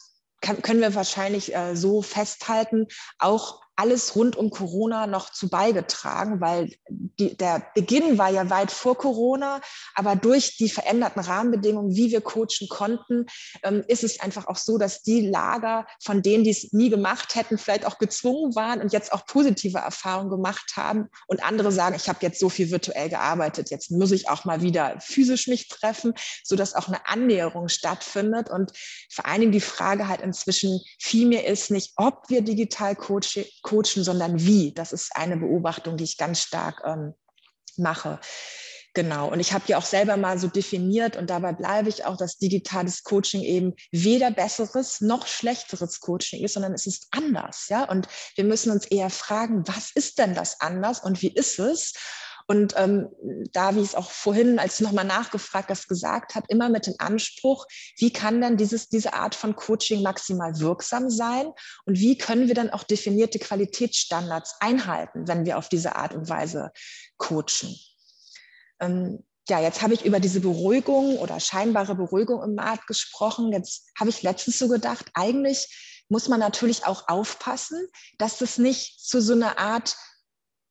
kann, 0.40 0.62
können 0.62 0.80
wir 0.80 0.94
wahrscheinlich 0.94 1.54
äh, 1.54 1.76
so 1.76 2.02
festhalten, 2.02 2.86
auch 3.18 3.60
alles 3.76 4.14
rund 4.14 4.36
um 4.36 4.50
Corona 4.50 5.06
noch 5.06 5.30
zu 5.30 5.48
beigetragen, 5.48 6.40
weil 6.40 6.70
die, 6.88 7.36
der 7.36 7.66
Beginn 7.74 8.18
war 8.18 8.28
ja 8.30 8.50
weit 8.50 8.70
vor 8.70 8.96
Corona, 8.96 9.60
aber 9.94 10.16
durch 10.16 10.56
die 10.58 10.68
veränderten 10.68 11.20
Rahmenbedingungen, 11.20 11.96
wie 11.96 12.10
wir 12.10 12.20
coachen 12.20 12.68
konnten, 12.68 13.26
ähm, 13.62 13.82
ist 13.88 14.04
es 14.04 14.20
einfach 14.20 14.46
auch 14.48 14.56
so, 14.56 14.76
dass 14.76 15.02
die 15.02 15.26
Lager 15.26 15.86
von 16.02 16.22
denen, 16.22 16.44
die 16.44 16.50
es 16.50 16.72
nie 16.72 16.90
gemacht 16.90 17.34
hätten, 17.34 17.56
vielleicht 17.56 17.86
auch 17.86 17.98
gezwungen 17.98 18.54
waren 18.54 18.82
und 18.82 18.92
jetzt 18.92 19.12
auch 19.12 19.24
positive 19.24 19.78
Erfahrungen 19.78 20.30
gemacht 20.30 20.72
haben. 20.76 21.08
Und 21.26 21.42
andere 21.42 21.72
sagen, 21.72 21.94
ich 21.96 22.08
habe 22.08 22.18
jetzt 22.20 22.38
so 22.38 22.50
viel 22.50 22.70
virtuell 22.70 23.08
gearbeitet, 23.08 23.70
jetzt 23.70 23.90
muss 23.90 24.10
ich 24.10 24.28
auch 24.28 24.44
mal 24.44 24.62
wieder 24.62 25.00
physisch 25.00 25.46
mich 25.46 25.68
treffen, 25.68 26.12
so 26.44 26.54
dass 26.54 26.74
auch 26.74 26.88
eine 26.88 27.06
Annäherung 27.06 27.68
stattfindet. 27.68 28.50
Und 28.50 28.72
vor 29.10 29.24
allen 29.24 29.40
Dingen 29.40 29.52
die 29.52 29.60
Frage 29.60 30.08
halt 30.08 30.20
inzwischen 30.20 30.80
viel 30.98 31.26
mehr 31.26 31.46
ist 31.46 31.70
nicht, 31.70 31.92
ob 31.96 32.28
wir 32.28 32.42
digital 32.42 32.94
coachen 32.94 33.44
coachen, 33.70 34.04
sondern 34.04 34.40
wie. 34.40 34.72
Das 34.72 34.92
ist 34.92 35.14
eine 35.14 35.36
Beobachtung, 35.36 35.96
die 35.96 36.04
ich 36.04 36.18
ganz 36.18 36.42
stark 36.42 36.82
ähm, 36.84 37.14
mache. 37.76 38.18
Genau. 38.92 39.30
Und 39.30 39.38
ich 39.38 39.52
habe 39.52 39.64
ja 39.68 39.78
auch 39.78 39.84
selber 39.84 40.16
mal 40.16 40.38
so 40.38 40.48
definiert 40.48 41.16
und 41.16 41.30
dabei 41.30 41.52
bleibe 41.52 41.88
ich 41.88 42.04
auch, 42.04 42.16
dass 42.16 42.38
digitales 42.38 43.04
Coaching 43.04 43.42
eben 43.42 43.74
weder 43.92 44.32
besseres 44.32 45.00
noch 45.00 45.28
schlechteres 45.28 46.00
Coaching 46.00 46.42
ist, 46.42 46.54
sondern 46.54 46.74
es 46.74 46.86
ist 46.86 47.06
anders. 47.12 47.68
Ja. 47.68 47.84
Und 47.84 48.08
wir 48.34 48.44
müssen 48.44 48.72
uns 48.72 48.86
eher 48.86 49.10
fragen, 49.10 49.62
was 49.68 49.92
ist 49.94 50.18
denn 50.18 50.34
das 50.34 50.60
anders 50.60 51.00
und 51.00 51.22
wie 51.22 51.32
ist 51.32 51.60
es? 51.60 51.94
Und 52.50 52.74
ähm, 52.76 53.08
da, 53.52 53.76
wie 53.76 53.80
es 53.80 53.94
auch 53.94 54.10
vorhin, 54.10 54.58
als 54.58 54.78
du 54.78 54.82
nochmal 54.82 55.04
nachgefragt 55.04 55.70
hast, 55.70 55.86
gesagt 55.86 56.34
hat, 56.34 56.46
immer 56.48 56.68
mit 56.68 56.88
dem 56.88 56.96
Anspruch, 56.98 57.64
wie 57.96 58.12
kann 58.12 58.40
denn 58.40 58.56
dieses, 58.56 58.88
diese 58.88 59.12
Art 59.12 59.36
von 59.36 59.54
Coaching 59.54 60.02
maximal 60.02 60.58
wirksam 60.58 61.10
sein 61.10 61.52
und 61.84 62.00
wie 62.00 62.18
können 62.18 62.48
wir 62.48 62.56
dann 62.56 62.70
auch 62.70 62.82
definierte 62.82 63.38
Qualitätsstandards 63.38 64.56
einhalten, 64.58 65.28
wenn 65.28 65.46
wir 65.46 65.58
auf 65.58 65.68
diese 65.68 65.94
Art 65.94 66.12
und 66.12 66.28
Weise 66.28 66.72
coachen. 67.18 67.78
Ähm, 68.80 69.22
ja, 69.48 69.60
jetzt 69.60 69.82
habe 69.82 69.94
ich 69.94 70.04
über 70.04 70.18
diese 70.18 70.40
Beruhigung 70.40 71.18
oder 71.18 71.38
scheinbare 71.38 71.94
Beruhigung 71.94 72.42
im 72.42 72.56
Markt 72.56 72.88
gesprochen. 72.88 73.52
Jetzt 73.52 73.86
habe 73.96 74.10
ich 74.10 74.24
letztens 74.24 74.58
so 74.58 74.66
gedacht, 74.66 75.06
eigentlich 75.14 76.02
muss 76.08 76.26
man 76.26 76.40
natürlich 76.40 76.84
auch 76.84 77.06
aufpassen, 77.06 77.86
dass 78.18 78.38
das 78.38 78.58
nicht 78.58 78.98
zu 78.98 79.22
so 79.22 79.34
einer 79.34 79.56
Art 79.56 79.96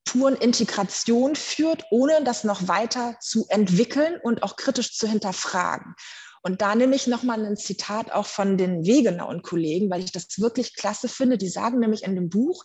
puren 0.10 0.36
Integration 0.36 1.36
führt, 1.36 1.84
ohne 1.92 2.24
das 2.24 2.44
noch 2.44 2.68
weiter 2.68 3.16
zu 3.20 3.46
entwickeln 3.50 4.20
und 4.24 4.42
auch 4.42 4.56
kritisch 4.56 4.96
zu 4.96 5.08
hinterfragen. 5.08 5.94
Und 6.42 6.62
da 6.62 6.74
nehme 6.74 6.96
ich 6.96 7.06
nochmal 7.06 7.46
ein 7.46 7.58
Zitat 7.58 8.12
auch 8.12 8.26
von 8.26 8.58
den 8.58 8.86
Wegener 8.86 9.28
und 9.28 9.44
Kollegen, 9.44 9.90
weil 9.90 10.04
ich 10.04 10.12
das 10.12 10.40
wirklich 10.40 10.76
klasse 10.76 11.10
finde. 11.10 11.38
Die 11.38 11.50
sagen 11.50 11.80
nämlich 11.80 12.04
in 12.04 12.16
dem 12.16 12.30
Buch, 12.30 12.64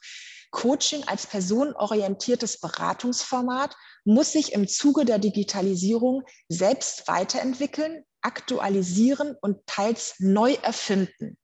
Coaching 0.52 1.04
als 1.04 1.26
personenorientiertes 1.26 2.60
Beratungsformat 2.60 3.76
muss 4.04 4.32
sich 4.32 4.52
im 4.52 4.66
Zuge 4.66 5.04
der 5.04 5.18
Digitalisierung 5.18 6.22
selbst 6.48 7.08
weiterentwickeln, 7.08 8.04
aktualisieren 8.22 9.34
und 9.42 9.66
teils 9.66 10.14
neu 10.18 10.54
erfinden. 10.62 11.36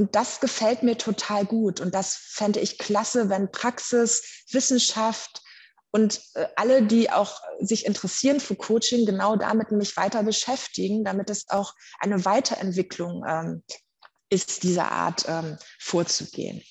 Und 0.00 0.16
das 0.16 0.40
gefällt 0.40 0.82
mir 0.82 0.96
total 0.96 1.44
gut. 1.44 1.78
Und 1.78 1.94
das 1.94 2.14
fände 2.14 2.58
ich 2.58 2.78
klasse, 2.78 3.28
wenn 3.28 3.52
Praxis, 3.52 4.46
Wissenschaft 4.50 5.42
und 5.90 6.22
äh, 6.36 6.46
alle, 6.56 6.82
die 6.82 7.10
auch 7.10 7.38
sich 7.58 7.84
interessieren 7.84 8.40
für 8.40 8.56
Coaching, 8.56 9.04
genau 9.04 9.36
damit 9.36 9.72
mich 9.72 9.98
weiter 9.98 10.22
beschäftigen, 10.22 11.04
damit 11.04 11.28
es 11.28 11.50
auch 11.50 11.74
eine 11.98 12.24
Weiterentwicklung 12.24 13.24
ähm, 13.28 13.62
ist, 14.30 14.62
dieser 14.62 14.90
Art 14.90 15.26
ähm, 15.28 15.58
vorzugehen. 15.78 16.62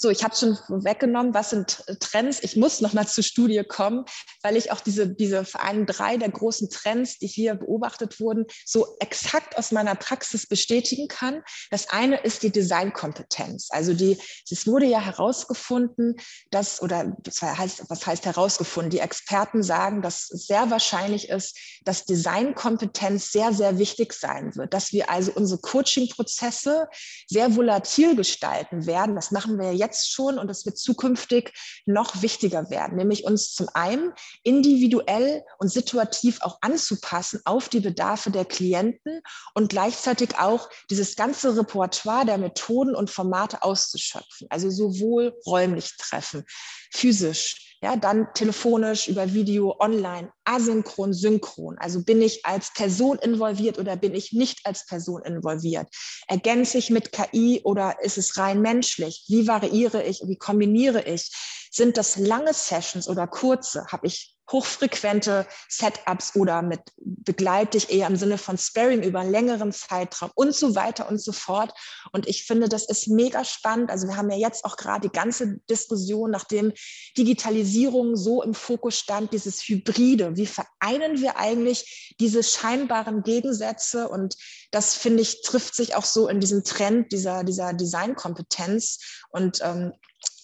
So, 0.00 0.10
ich 0.10 0.22
habe 0.22 0.36
schon 0.36 0.56
weggenommen, 0.68 1.34
was 1.34 1.50
sind 1.50 1.82
äh, 1.88 1.96
Trends. 1.96 2.38
Ich 2.40 2.54
muss 2.54 2.80
noch 2.80 2.92
mal 2.92 3.08
zur 3.08 3.24
Studie 3.24 3.64
kommen, 3.64 4.04
weil 4.42 4.56
ich 4.56 4.70
auch 4.70 4.80
diese, 4.80 5.08
diese 5.08 5.44
einen 5.54 5.86
drei 5.86 6.16
der 6.16 6.30
großen 6.30 6.70
Trends, 6.70 7.18
die 7.18 7.26
hier 7.26 7.56
beobachtet 7.56 8.20
wurden, 8.20 8.46
so 8.64 8.96
exakt 9.00 9.58
aus 9.58 9.72
meiner 9.72 9.96
Praxis 9.96 10.46
bestätigen 10.46 11.08
kann. 11.08 11.42
Das 11.72 11.90
eine 11.90 12.18
ist 12.20 12.44
die 12.44 12.50
Designkompetenz. 12.50 13.70
Also 13.70 13.92
die, 13.92 14.16
es 14.48 14.68
wurde 14.68 14.86
ja 14.86 15.00
herausgefunden, 15.00 16.14
dass, 16.52 16.80
oder 16.80 17.16
das 17.24 17.42
heißt, 17.42 17.82
was 17.88 18.06
heißt 18.06 18.24
herausgefunden? 18.24 18.90
Die 18.90 19.00
Experten 19.00 19.64
sagen, 19.64 20.00
dass 20.00 20.30
es 20.30 20.46
sehr 20.46 20.70
wahrscheinlich 20.70 21.28
ist, 21.28 21.58
dass 21.84 22.04
Designkompetenz 22.04 23.32
sehr, 23.32 23.52
sehr 23.52 23.78
wichtig 23.78 24.12
sein 24.12 24.54
wird, 24.54 24.74
dass 24.74 24.92
wir 24.92 25.10
also 25.10 25.32
unsere 25.32 25.60
Coaching-Prozesse 25.60 26.86
sehr 27.26 27.56
volatil 27.56 28.14
gestalten 28.14 28.86
werden. 28.86 29.16
Das 29.16 29.32
machen 29.32 29.58
wir 29.58 29.74
jetzt 29.74 29.87
jetzt 29.88 30.12
schon 30.12 30.38
und 30.38 30.50
es 30.50 30.66
wird 30.66 30.78
zukünftig 30.78 31.52
noch 31.86 32.22
wichtiger 32.22 32.70
werden, 32.70 32.96
nämlich 32.96 33.24
uns 33.24 33.54
zum 33.54 33.68
einen 33.72 34.12
individuell 34.42 35.44
und 35.58 35.68
situativ 35.68 36.40
auch 36.42 36.58
anzupassen 36.60 37.40
auf 37.44 37.68
die 37.68 37.80
Bedarfe 37.80 38.30
der 38.30 38.44
Klienten 38.44 39.22
und 39.54 39.70
gleichzeitig 39.70 40.38
auch 40.38 40.68
dieses 40.90 41.16
ganze 41.16 41.56
Repertoire 41.56 42.26
der 42.26 42.38
Methoden 42.38 42.94
und 42.94 43.10
Formate 43.10 43.62
auszuschöpfen. 43.62 44.46
Also 44.50 44.70
sowohl 44.70 45.34
räumlich 45.46 45.96
treffen, 45.96 46.44
physisch, 46.92 47.67
ja, 47.80 47.96
dann 47.96 48.28
telefonisch, 48.34 49.08
über 49.08 49.32
Video, 49.34 49.76
online, 49.78 50.32
asynchron, 50.44 51.12
synchron. 51.12 51.78
Also 51.78 52.02
bin 52.02 52.20
ich 52.22 52.44
als 52.44 52.72
Person 52.72 53.18
involviert 53.18 53.78
oder 53.78 53.96
bin 53.96 54.14
ich 54.14 54.32
nicht 54.32 54.64
als 54.64 54.86
Person 54.86 55.22
involviert? 55.22 55.88
Ergänze 56.26 56.78
ich 56.78 56.90
mit 56.90 57.12
KI 57.12 57.60
oder 57.64 57.96
ist 58.02 58.18
es 58.18 58.36
rein 58.36 58.60
menschlich? 58.62 59.24
Wie 59.28 59.46
variiere 59.46 60.02
ich? 60.02 60.22
Wie 60.26 60.36
kombiniere 60.36 61.02
ich? 61.02 61.30
Sind 61.70 61.96
das 61.96 62.16
lange 62.16 62.52
Sessions 62.52 63.08
oder 63.08 63.26
kurze? 63.26 63.86
Habe 63.86 64.06
ich 64.06 64.37
hochfrequente 64.50 65.46
Setups 65.68 66.34
oder 66.34 66.62
mit 66.62 66.80
begleite 66.96 67.76
ich 67.76 67.90
eher 67.90 68.06
im 68.06 68.16
Sinne 68.16 68.38
von 68.38 68.56
Sparing 68.56 69.02
über 69.02 69.20
einen 69.20 69.30
längeren 69.30 69.72
Zeitraum 69.72 70.30
und 70.34 70.54
so 70.54 70.74
weiter 70.74 71.08
und 71.08 71.20
so 71.20 71.32
fort. 71.32 71.72
Und 72.12 72.26
ich 72.26 72.44
finde, 72.44 72.68
das 72.68 72.88
ist 72.88 73.08
mega 73.08 73.44
spannend. 73.44 73.90
Also 73.90 74.08
wir 74.08 74.16
haben 74.16 74.30
ja 74.30 74.36
jetzt 74.36 74.64
auch 74.64 74.76
gerade 74.76 75.08
die 75.08 75.12
ganze 75.12 75.58
Diskussion, 75.68 76.30
nachdem 76.30 76.72
Digitalisierung 77.16 78.16
so 78.16 78.42
im 78.42 78.54
Fokus 78.54 78.98
stand, 78.98 79.32
dieses 79.32 79.62
Hybride. 79.62 80.36
Wie 80.36 80.46
vereinen 80.46 81.20
wir 81.20 81.36
eigentlich 81.36 82.14
diese 82.18 82.42
scheinbaren 82.42 83.22
Gegensätze? 83.22 84.08
Und 84.08 84.36
das 84.70 84.94
finde 84.94 85.22
ich 85.22 85.42
trifft 85.42 85.74
sich 85.74 85.94
auch 85.94 86.04
so 86.04 86.28
in 86.28 86.40
diesem 86.40 86.64
Trend 86.64 87.12
dieser, 87.12 87.44
dieser 87.44 87.72
Designkompetenz. 87.74 88.98
Und 89.30 89.60
ähm, 89.62 89.92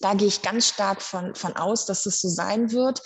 da 0.00 0.14
gehe 0.14 0.28
ich 0.28 0.42
ganz 0.42 0.68
stark 0.68 1.02
von, 1.02 1.34
von 1.34 1.56
aus, 1.56 1.87
dass 1.87 2.06
es 2.06 2.20
so 2.20 2.28
sein 2.28 2.73
wird. 2.73 3.02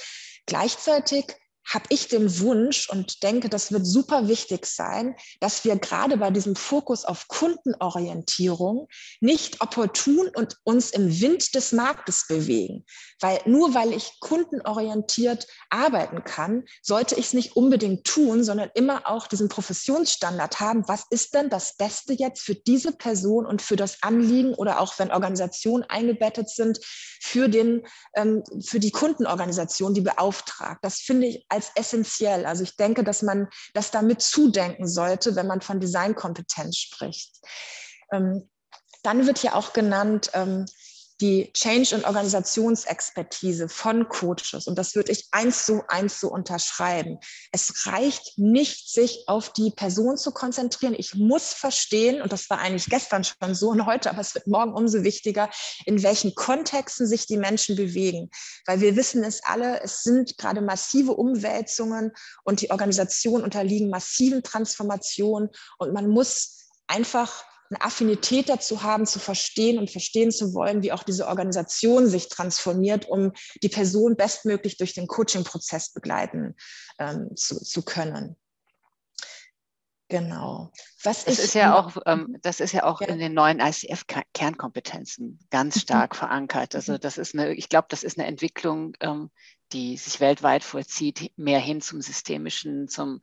Gleichzeitig 0.48 1.26
habe 1.68 1.84
ich 1.90 2.08
den 2.08 2.40
Wunsch 2.40 2.88
und 2.88 3.22
denke, 3.22 3.48
das 3.48 3.72
wird 3.72 3.86
super 3.86 4.28
wichtig 4.28 4.66
sein, 4.66 5.14
dass 5.40 5.64
wir 5.64 5.76
gerade 5.76 6.16
bei 6.16 6.30
diesem 6.30 6.56
Fokus 6.56 7.04
auf 7.04 7.28
Kundenorientierung 7.28 8.88
nicht 9.20 9.60
opportun 9.60 10.30
und 10.34 10.56
uns 10.64 10.90
im 10.90 11.20
Wind 11.20 11.54
des 11.54 11.72
Marktes 11.72 12.26
bewegen. 12.26 12.84
Weil 13.20 13.40
nur 13.44 13.74
weil 13.74 13.92
ich 13.92 14.18
kundenorientiert 14.20 15.46
arbeiten 15.68 16.24
kann, 16.24 16.64
sollte 16.82 17.16
ich 17.16 17.26
es 17.26 17.32
nicht 17.34 17.56
unbedingt 17.56 18.04
tun, 18.04 18.44
sondern 18.44 18.70
immer 18.74 19.02
auch 19.04 19.26
diesen 19.26 19.48
Professionsstandard 19.48 20.60
haben. 20.60 20.88
Was 20.88 21.04
ist 21.10 21.34
denn 21.34 21.50
das 21.50 21.76
Beste 21.76 22.14
jetzt 22.14 22.42
für 22.42 22.54
diese 22.54 22.92
Person 22.92 23.44
und 23.44 23.60
für 23.60 23.76
das 23.76 24.02
Anliegen 24.02 24.54
oder 24.54 24.80
auch 24.80 24.98
wenn 24.98 25.10
Organisationen 25.10 25.84
eingebettet 25.84 26.48
sind, 26.48 26.80
für, 27.20 27.48
den, 27.48 27.86
ähm, 28.14 28.42
für 28.64 28.80
die 28.80 28.90
Kundenorganisation, 28.90 29.92
die 29.92 30.00
beauftragt? 30.00 30.78
Das 30.82 31.00
finde 31.00 31.26
ich 31.26 31.44
als 31.48 31.57
essentiell. 31.74 32.46
Also 32.46 32.62
ich 32.62 32.76
denke, 32.76 33.04
dass 33.04 33.22
man 33.22 33.48
das 33.74 33.90
damit 33.90 34.22
zudenken 34.22 34.86
sollte, 34.86 35.36
wenn 35.36 35.46
man 35.46 35.60
von 35.60 35.80
Designkompetenz 35.80 36.76
spricht. 36.76 37.36
Ähm, 38.12 38.48
dann 39.02 39.26
wird 39.26 39.38
hier 39.38 39.54
auch 39.54 39.72
genannt, 39.72 40.30
ähm, 40.34 40.66
die 41.20 41.52
Change- 41.52 41.94
und 41.96 42.04
Organisationsexpertise 42.04 43.68
von 43.68 44.08
Coaches. 44.08 44.66
Und 44.66 44.78
das 44.78 44.94
würde 44.94 45.12
ich 45.12 45.28
eins 45.32 45.66
zu 45.66 45.82
eins 45.88 46.20
so 46.20 46.28
unterschreiben. 46.28 47.18
Es 47.52 47.86
reicht 47.86 48.38
nicht, 48.38 48.88
sich 48.88 49.24
auf 49.26 49.52
die 49.52 49.70
Person 49.70 50.16
zu 50.16 50.30
konzentrieren. 50.30 50.94
Ich 50.96 51.14
muss 51.14 51.52
verstehen, 51.52 52.22
und 52.22 52.32
das 52.32 52.48
war 52.50 52.58
eigentlich 52.58 52.86
gestern 52.86 53.24
schon 53.24 53.54
so 53.54 53.70
und 53.70 53.86
heute, 53.86 54.10
aber 54.10 54.20
es 54.20 54.34
wird 54.34 54.46
morgen 54.46 54.72
umso 54.72 55.02
wichtiger, 55.02 55.50
in 55.86 56.02
welchen 56.02 56.34
Kontexten 56.34 57.06
sich 57.06 57.26
die 57.26 57.36
Menschen 57.36 57.74
bewegen. 57.74 58.30
Weil 58.66 58.80
wir 58.80 58.96
wissen 58.96 59.24
es 59.24 59.42
alle, 59.44 59.80
es 59.82 60.02
sind 60.02 60.38
gerade 60.38 60.60
massive 60.60 61.14
Umwälzungen 61.14 62.12
und 62.44 62.60
die 62.60 62.70
Organisationen 62.70 63.44
unterliegen 63.44 63.90
massiven 63.90 64.42
Transformationen 64.42 65.50
und 65.78 65.92
man 65.92 66.08
muss 66.08 66.68
einfach 66.86 67.44
eine 67.70 67.82
Affinität 67.82 68.48
dazu 68.48 68.82
haben, 68.82 69.06
zu 69.06 69.18
verstehen 69.18 69.78
und 69.78 69.90
verstehen 69.90 70.30
zu 70.30 70.54
wollen, 70.54 70.82
wie 70.82 70.92
auch 70.92 71.02
diese 71.02 71.26
Organisation 71.26 72.06
sich 72.06 72.28
transformiert, 72.28 73.08
um 73.08 73.32
die 73.62 73.68
Person 73.68 74.16
bestmöglich 74.16 74.76
durch 74.78 74.94
den 74.94 75.06
Coaching-Prozess 75.06 75.92
begleiten 75.92 76.54
ähm, 76.98 77.36
zu, 77.36 77.62
zu 77.62 77.82
können. 77.82 78.36
Genau. 80.10 80.72
Was 81.02 81.26
das 81.26 81.38
ist 81.38 81.54
ja 81.54 81.78
auch, 81.78 81.98
ähm, 82.06 82.38
das 82.40 82.60
ist 82.60 82.72
ja 82.72 82.84
auch 82.84 83.02
ja. 83.02 83.08
in 83.08 83.18
den 83.18 83.34
neuen 83.34 83.60
ICF-Kernkompetenzen 83.60 85.38
ganz 85.50 85.76
mhm. 85.76 85.80
stark 85.80 86.14
mhm. 86.14 86.18
verankert. 86.18 86.74
Also 86.74 86.94
mhm. 86.94 87.00
das 87.00 87.18
ist 87.18 87.34
eine, 87.34 87.52
ich 87.52 87.68
glaube, 87.68 87.88
das 87.90 88.02
ist 88.02 88.18
eine 88.18 88.26
Entwicklung, 88.26 88.94
ähm, 89.00 89.30
die 89.72 89.98
sich 89.98 90.18
weltweit 90.18 90.64
vollzieht, 90.64 91.30
mehr 91.36 91.60
hin 91.60 91.82
zum 91.82 92.00
systemischen, 92.00 92.88
zum 92.88 93.20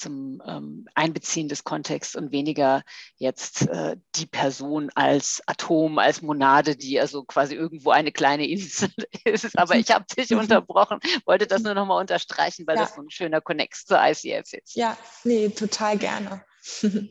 zum 0.00 0.42
ähm, 0.46 0.88
Einbeziehen 0.94 1.48
des 1.48 1.64
Kontexts 1.64 2.16
und 2.16 2.32
weniger 2.32 2.82
jetzt 3.16 3.68
äh, 3.68 3.96
die 4.16 4.26
Person 4.26 4.90
als 4.94 5.42
Atom, 5.46 5.98
als 5.98 6.22
Monade, 6.22 6.76
die 6.76 6.98
also 6.98 7.24
quasi 7.24 7.54
irgendwo 7.54 7.90
eine 7.90 8.10
kleine 8.10 8.46
Insel 8.48 8.90
ist. 9.24 9.58
Aber 9.58 9.76
ich 9.76 9.90
habe 9.90 10.06
dich 10.06 10.30
mhm. 10.30 10.38
unterbrochen, 10.38 10.98
wollte 11.26 11.46
das 11.46 11.62
nur 11.62 11.74
nochmal 11.74 12.00
unterstreichen, 12.00 12.66
weil 12.66 12.76
ja. 12.76 12.82
das 12.82 12.94
so 12.94 13.02
ein 13.02 13.10
schöner 13.10 13.40
Connex 13.40 13.84
zur 13.84 13.98
ICF 14.02 14.52
ist. 14.54 14.74
Ja, 14.74 14.96
nee, 15.24 15.48
total 15.50 15.98
gerne. 15.98 16.44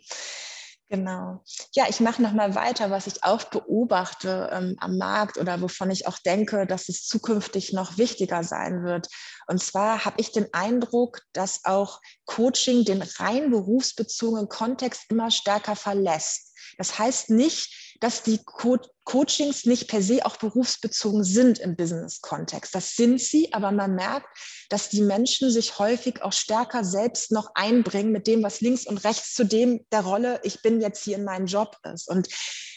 Genau. 0.92 1.44
Ja, 1.74 1.86
ich 1.88 2.00
mache 2.00 2.20
nochmal 2.20 2.56
weiter, 2.56 2.90
was 2.90 3.06
ich 3.06 3.24
auch 3.24 3.44
beobachte 3.44 4.50
ähm, 4.52 4.76
am 4.80 4.98
Markt 4.98 5.38
oder 5.38 5.62
wovon 5.62 5.92
ich 5.92 6.08
auch 6.08 6.18
denke, 6.18 6.66
dass 6.66 6.90
es 6.90 7.06
zukünftig 7.06 7.74
noch 7.74 8.00
wichtiger 8.00 8.44
sein 8.44 8.84
wird. 8.84 9.08
Und 9.46 9.62
zwar 9.62 10.04
habe 10.06 10.20
ich 10.20 10.32
den 10.32 10.52
Eindruck, 10.52 11.22
dass 11.32 11.64
auch 11.64 12.02
Coaching 12.26 12.86
den 12.86 13.04
rein 13.04 13.52
berufsbezogenen 13.52 14.50
Kontext 14.50 15.04
immer 15.10 15.30
stärker 15.30 15.76
verlässt. 15.76 16.56
Das 16.80 16.98
heißt 16.98 17.30
nicht, 17.30 17.98
dass 18.00 18.24
die 18.24 18.40
Co 18.44 18.78
Coachings 19.10 19.66
nicht 19.66 19.88
per 19.88 20.04
se 20.04 20.24
auch 20.24 20.38
berufsbezogen 20.38 21.24
sind 21.24 21.58
im 21.58 21.76
Business-Kontext. 21.76 22.76
Das 22.76 22.96
sind 22.96 23.20
sie, 23.20 23.52
aber 23.54 23.72
man 23.72 23.96
merkt, 23.96 24.28
dass 24.70 24.90
die 24.90 25.02
Menschen 25.02 25.50
sich 25.50 25.80
häufig 25.80 26.22
auch 26.22 26.32
stärker 26.32 26.84
selbst 26.84 27.32
noch 27.32 27.50
einbringen 27.56 28.12
mit 28.12 28.28
dem, 28.28 28.44
was 28.44 28.62
links 28.62 28.86
und 28.86 29.04
rechts 29.04 29.34
zu 29.34 29.46
dem 29.46 29.84
der 29.92 30.02
Rolle, 30.02 30.40
ich 30.44 30.62
bin 30.62 30.80
jetzt 30.80 31.04
hier 31.04 31.18
in 31.18 31.24
meinem 31.24 31.48
Job 31.48 31.76
ist. 31.92 32.08
Und 32.08 32.28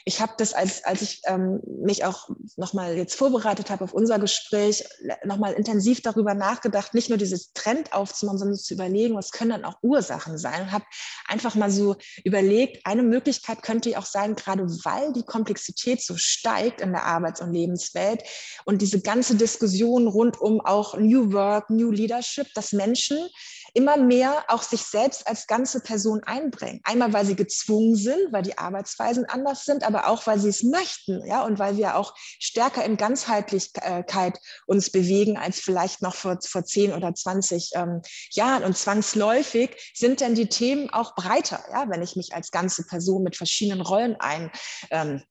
ich 0.05 0.21
habe 0.21 0.33
das, 0.39 0.53
als, 0.53 0.83
als 0.85 1.03
ich 1.03 1.21
ähm, 1.27 1.61
mich 1.65 2.05
auch 2.05 2.29
nochmal 2.57 2.97
jetzt 2.97 3.15
vorbereitet 3.15 3.71
habe 3.71 3.85
auf 3.85 3.93
unser 3.93 4.19
Gespräch, 4.19 4.85
nochmal 5.25 5.53
intensiv 5.53 6.01
darüber 6.01 6.35
nachgedacht, 6.35 6.95
nicht 6.95 7.09
nur 7.09 7.19
dieses 7.19 7.53
Trend 7.53 7.93
aufzumachen, 7.93 8.39
sondern 8.39 8.59
zu 8.59 8.75
überlegen, 8.75 9.15
was 9.15 9.31
können 9.31 9.51
dann 9.51 9.65
auch 9.65 9.77
Ursachen 9.83 10.39
sein. 10.39 10.63
Und 10.63 10.73
habe 10.73 10.85
einfach 11.29 11.55
mal 11.55 11.71
so 11.71 11.97
überlegt, 12.25 12.85
eine 12.85 13.03
Möglichkeit 13.03 13.63
könnte 13.63 13.91
ja 13.91 13.99
auch 13.99 14.07
sein, 14.07 14.35
gerade 14.35 14.65
weil 14.85 15.13
die 15.13 15.25
Komplexität 15.25 16.03
so 16.03 16.17
steigt 16.23 16.81
in 16.81 16.93
der 16.93 17.05
Arbeits- 17.05 17.41
und 17.41 17.53
Lebenswelt 17.53 18.23
und 18.65 18.83
diese 18.83 19.01
ganze 19.01 19.37
Diskussion 19.37 20.07
rund 20.07 20.41
um 20.41 20.61
auch 20.61 20.97
New 20.97 21.33
Work, 21.33 21.71
New 21.71 21.91
Leadership, 21.91 22.47
dass 22.55 22.73
Menschen 22.73 23.29
immer 23.75 23.97
mehr 23.97 24.45
auch 24.49 24.63
sich 24.63 24.83
selbst 24.83 25.27
als 25.27 25.47
ganze 25.47 25.81
Person 25.81 26.23
einbringen. 26.25 26.81
Einmal, 26.85 27.13
weil 27.13 27.25
sie 27.25 27.37
gezwungen 27.37 27.97
sind, 27.97 28.33
weil 28.33 28.43
die 28.43 28.59
Arbeitsweisen 28.59 29.25
anders 29.27 29.65
sind, 29.65 29.85
aber 29.85 30.09
auch, 30.09 30.27
weil 30.27 30.39
sie 30.39 30.49
es 30.49 30.63
möchten, 30.63 31.25
ja, 31.27 31.43
und 31.45 31.59
weil 31.59 31.77
wir 31.77 31.97
auch 31.97 32.15
stärker 32.39 32.85
in 32.85 32.97
Ganzheitlichkeit 32.97 34.39
uns 34.67 34.91
bewegen 34.91 35.39
als 35.39 35.61
vielleicht 35.61 36.03
noch 36.03 36.15
vor, 36.15 36.39
vor 36.47 36.65
10 36.65 36.93
oder 36.93 37.15
20 37.15 37.71
ähm, 37.75 38.03
Jahren. 38.33 38.65
Und 38.65 38.77
zwangsläufig 38.77 39.93
sind 39.95 40.21
denn 40.21 40.35
die 40.35 40.49
Themen 40.49 40.91
auch 40.91 41.15
breiter, 41.15 41.65
ja, 41.73 41.89
wenn 41.89 42.03
ich 42.03 42.17
mich 42.17 42.35
als 42.35 42.51
ganze 42.51 42.85
Person 42.85 43.23
mit 43.23 43.37
verschiedenen 43.37 43.81
Rollen 43.81 44.17
ein, 44.19 44.51
ähm, 44.91 45.23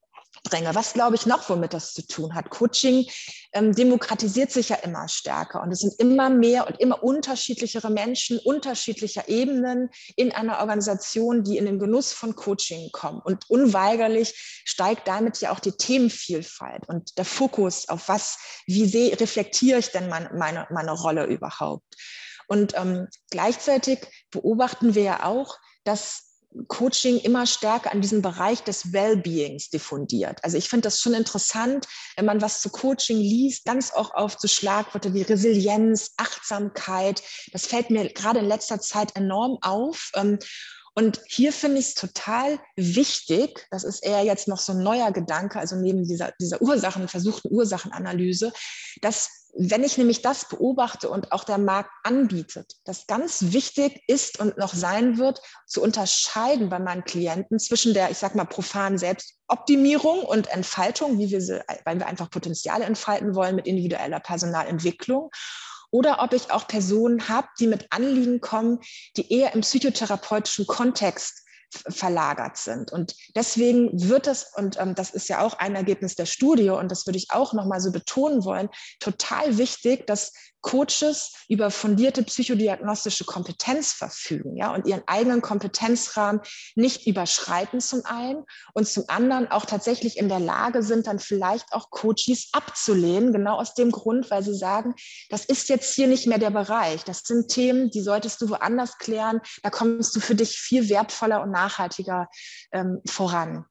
bringe. 0.43 0.73
Was 0.73 0.93
glaube 0.93 1.15
ich 1.15 1.25
noch, 1.25 1.47
womit 1.49 1.73
das 1.73 1.93
zu 1.93 2.05
tun 2.05 2.33
hat? 2.33 2.49
Coaching 2.49 3.05
ähm, 3.53 3.73
demokratisiert 3.73 4.51
sich 4.51 4.69
ja 4.69 4.77
immer 4.77 5.07
stärker 5.07 5.61
und 5.61 5.71
es 5.71 5.79
sind 5.79 5.99
immer 5.99 6.29
mehr 6.29 6.67
und 6.67 6.79
immer 6.79 7.03
unterschiedlichere 7.03 7.89
Menschen 7.89 8.39
unterschiedlicher 8.39 9.27
Ebenen 9.29 9.89
in 10.15 10.31
einer 10.31 10.59
Organisation, 10.59 11.43
die 11.43 11.57
in 11.57 11.65
den 11.65 11.79
Genuss 11.79 12.11
von 12.13 12.35
Coaching 12.35 12.89
kommen. 12.91 13.21
Und 13.23 13.49
unweigerlich 13.49 14.33
steigt 14.65 15.07
damit 15.07 15.41
ja 15.41 15.51
auch 15.51 15.59
die 15.59 15.73
Themenvielfalt 15.73 16.87
und 16.87 17.17
der 17.17 17.25
Fokus 17.25 17.89
auf 17.89 18.07
was, 18.07 18.37
wie 18.65 18.85
sehe, 18.85 19.19
reflektiere 19.19 19.79
ich 19.79 19.89
denn 19.91 20.09
mein, 20.09 20.29
meine, 20.37 20.67
meine 20.71 20.91
Rolle 20.91 21.25
überhaupt? 21.25 21.95
Und 22.47 22.73
ähm, 22.75 23.07
gleichzeitig 23.29 23.99
beobachten 24.29 24.95
wir 24.95 25.03
ja 25.03 25.25
auch, 25.25 25.57
dass 25.83 26.30
Coaching 26.67 27.17
immer 27.19 27.45
stärker 27.45 27.91
an 27.91 28.01
diesem 28.01 28.21
Bereich 28.21 28.61
des 28.63 28.91
Wellbeings 28.91 29.69
diffundiert. 29.69 30.43
Also 30.43 30.57
ich 30.57 30.69
finde 30.69 30.83
das 30.83 30.99
schon 30.99 31.13
interessant, 31.13 31.87
wenn 32.17 32.25
man 32.25 32.41
was 32.41 32.61
zu 32.61 32.69
Coaching 32.69 33.17
liest, 33.17 33.65
ganz 33.65 33.91
auch 33.91 34.13
auf 34.13 34.35
so 34.37 34.47
Schlagworte 34.47 35.13
wie 35.13 35.21
Resilienz, 35.21 36.13
Achtsamkeit. 36.17 37.21
Das 37.53 37.67
fällt 37.67 37.89
mir 37.89 38.11
gerade 38.13 38.39
in 38.39 38.45
letzter 38.45 38.79
Zeit 38.79 39.15
enorm 39.15 39.57
auf. 39.61 40.11
Ähm, 40.15 40.39
und 40.93 41.21
hier 41.25 41.53
finde 41.53 41.79
ich 41.79 41.89
es 41.89 41.95
total 41.95 42.59
wichtig, 42.75 43.65
das 43.71 43.83
ist 43.83 44.03
eher 44.03 44.23
jetzt 44.23 44.47
noch 44.47 44.59
so 44.59 44.73
ein 44.73 44.83
neuer 44.83 45.11
Gedanke, 45.11 45.59
also 45.59 45.77
neben 45.77 46.05
dieser, 46.05 46.33
dieser 46.39 46.61
Ursachen, 46.61 47.07
versuchten 47.07 47.49
Ursachenanalyse, 47.49 48.51
dass 49.01 49.29
wenn 49.53 49.83
ich 49.83 49.97
nämlich 49.97 50.21
das 50.21 50.47
beobachte 50.47 51.09
und 51.09 51.31
auch 51.31 51.43
der 51.43 51.57
Markt 51.57 51.91
anbietet, 52.03 52.77
das 52.85 53.07
ganz 53.07 53.51
wichtig 53.51 54.01
ist 54.07 54.39
und 54.39 54.57
noch 54.57 54.73
sein 54.73 55.17
wird, 55.17 55.41
zu 55.67 55.81
unterscheiden 55.81 56.69
bei 56.69 56.79
meinen 56.79 57.03
Klienten 57.03 57.59
zwischen 57.59 57.93
der, 57.93 58.11
ich 58.11 58.17
sag 58.17 58.35
mal, 58.35 58.45
profanen 58.45 58.97
Selbstoptimierung 58.97 60.23
und 60.23 60.47
Entfaltung, 60.47 61.19
wie 61.19 61.31
wir 61.31 61.41
sie, 61.41 61.61
weil 61.83 61.99
wir 61.99 62.07
einfach 62.07 62.29
Potenziale 62.29 62.85
entfalten 62.85 63.35
wollen 63.35 63.55
mit 63.55 63.67
individueller 63.67 64.19
Personalentwicklung 64.19 65.31
oder 65.91 66.23
ob 66.23 66.33
ich 66.33 66.51
auch 66.51 66.67
Personen 66.67 67.27
habe, 67.27 67.47
die 67.59 67.67
mit 67.67 67.87
Anliegen 67.91 68.41
kommen, 68.41 68.79
die 69.17 69.31
eher 69.31 69.53
im 69.53 69.61
psychotherapeutischen 69.61 70.65
Kontext 70.65 71.45
verlagert 71.87 72.57
sind. 72.57 72.91
Und 72.91 73.15
deswegen 73.35 73.89
wird 74.09 74.27
es, 74.27 74.51
und 74.55 74.79
ähm, 74.79 74.95
das 74.95 75.11
ist 75.11 75.29
ja 75.29 75.41
auch 75.41 75.53
ein 75.53 75.75
Ergebnis 75.75 76.15
der 76.15 76.25
Studie, 76.25 76.69
und 76.69 76.91
das 76.91 77.05
würde 77.05 77.17
ich 77.17 77.31
auch 77.31 77.53
nochmal 77.53 77.79
so 77.79 77.91
betonen 77.91 78.43
wollen, 78.43 78.69
total 78.99 79.57
wichtig, 79.57 80.05
dass 80.07 80.33
Coaches 80.61 81.33
über 81.49 81.71
fundierte 81.71 82.23
psychodiagnostische 82.23 83.25
Kompetenz 83.25 83.91
verfügen, 83.93 84.55
ja, 84.55 84.73
und 84.73 84.87
ihren 84.87 85.03
eigenen 85.07 85.41
Kompetenzrahmen 85.41 86.41
nicht 86.75 87.07
überschreiten 87.07 87.81
zum 87.81 88.05
einen 88.05 88.45
und 88.73 88.87
zum 88.87 89.05
anderen 89.07 89.49
auch 89.49 89.65
tatsächlich 89.65 90.17
in 90.17 90.29
der 90.29 90.39
Lage 90.39 90.83
sind, 90.83 91.07
dann 91.07 91.19
vielleicht 91.19 91.73
auch 91.73 91.89
Coaches 91.89 92.49
abzulehnen, 92.51 93.33
genau 93.33 93.57
aus 93.57 93.73
dem 93.73 93.91
Grund, 93.91 94.29
weil 94.29 94.43
sie 94.43 94.55
sagen, 94.55 94.93
das 95.29 95.45
ist 95.45 95.69
jetzt 95.69 95.93
hier 95.93 96.07
nicht 96.07 96.27
mehr 96.27 96.39
der 96.39 96.51
Bereich. 96.51 97.03
Das 97.03 97.19
sind 97.19 97.49
Themen, 97.49 97.89
die 97.89 98.01
solltest 98.01 98.41
du 98.41 98.49
woanders 98.49 98.97
klären. 98.97 99.41
Da 99.63 99.69
kommst 99.69 100.15
du 100.15 100.19
für 100.19 100.35
dich 100.35 100.57
viel 100.57 100.89
wertvoller 100.89 101.41
und 101.41 101.51
nachhaltiger 101.51 102.27
ähm, 102.71 103.01
voran. 103.07 103.65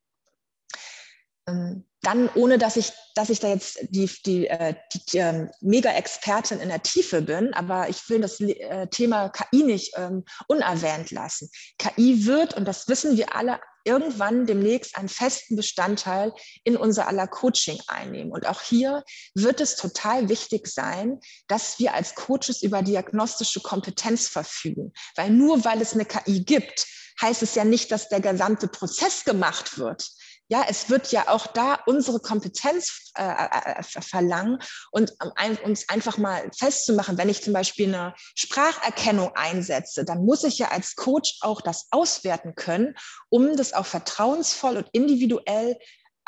Ähm, 1.46 1.89
dann, 2.02 2.28
ohne 2.34 2.58
dass 2.58 2.76
ich, 2.76 2.92
dass 3.14 3.28
ich 3.28 3.40
da 3.40 3.48
jetzt 3.48 3.78
die, 3.90 4.10
die, 4.24 4.46
äh, 4.46 4.74
die, 4.92 5.04
die 5.06 5.18
ähm, 5.18 5.50
Mega-Expertin 5.60 6.60
in 6.60 6.68
der 6.68 6.82
Tiefe 6.82 7.22
bin, 7.22 7.52
aber 7.54 7.88
ich 7.88 8.08
will 8.08 8.20
das 8.20 8.40
äh, 8.40 8.86
Thema 8.88 9.28
KI 9.28 9.62
nicht 9.62 9.94
ähm, 9.96 10.24
unerwähnt 10.48 11.10
lassen. 11.10 11.50
KI 11.78 12.26
wird, 12.26 12.54
und 12.54 12.66
das 12.66 12.88
wissen 12.88 13.16
wir 13.16 13.34
alle, 13.34 13.60
irgendwann 13.84 14.46
demnächst 14.46 14.96
einen 14.96 15.08
festen 15.08 15.56
Bestandteil 15.56 16.32
in 16.64 16.76
unser 16.76 17.08
aller 17.08 17.26
Coaching 17.26 17.78
einnehmen. 17.86 18.32
Und 18.32 18.46
auch 18.46 18.60
hier 18.60 19.02
wird 19.34 19.60
es 19.60 19.76
total 19.76 20.28
wichtig 20.28 20.66
sein, 20.66 21.18
dass 21.48 21.78
wir 21.78 21.94
als 21.94 22.14
Coaches 22.14 22.62
über 22.62 22.82
diagnostische 22.82 23.60
Kompetenz 23.60 24.28
verfügen. 24.28 24.92
Weil 25.16 25.30
nur 25.30 25.64
weil 25.64 25.80
es 25.80 25.94
eine 25.94 26.04
KI 26.04 26.44
gibt, 26.44 26.86
heißt 27.20 27.42
es 27.42 27.54
ja 27.54 27.64
nicht, 27.64 27.90
dass 27.92 28.08
der 28.08 28.20
gesamte 28.20 28.68
Prozess 28.68 29.24
gemacht 29.24 29.78
wird. 29.78 30.10
Ja, 30.48 30.64
es 30.68 30.90
wird 30.90 31.12
ja 31.12 31.28
auch 31.28 31.46
da 31.46 31.78
unsere 31.86 32.18
Kompetenz 32.18 33.12
äh, 33.16 33.22
äh, 33.22 33.78
äh 33.78 33.82
verlangen 33.84 34.58
und 34.90 35.12
um 35.22 35.30
ein, 35.36 35.56
uns 35.58 35.88
einfach 35.88 36.18
mal 36.18 36.50
festzumachen, 36.58 37.16
wenn 37.18 37.28
ich 37.28 37.44
zum 37.44 37.52
Beispiel 37.52 37.86
eine 37.86 38.14
Spracherkennung 38.34 39.30
einsetze, 39.36 40.04
dann 40.04 40.24
muss 40.24 40.42
ich 40.42 40.58
ja 40.58 40.72
als 40.72 40.96
Coach 40.96 41.38
auch 41.42 41.60
das 41.60 41.86
auswerten 41.92 42.56
können, 42.56 42.96
um 43.28 43.56
das 43.56 43.72
auch 43.72 43.86
vertrauensvoll 43.86 44.76
und 44.76 44.88
individuell 44.90 45.78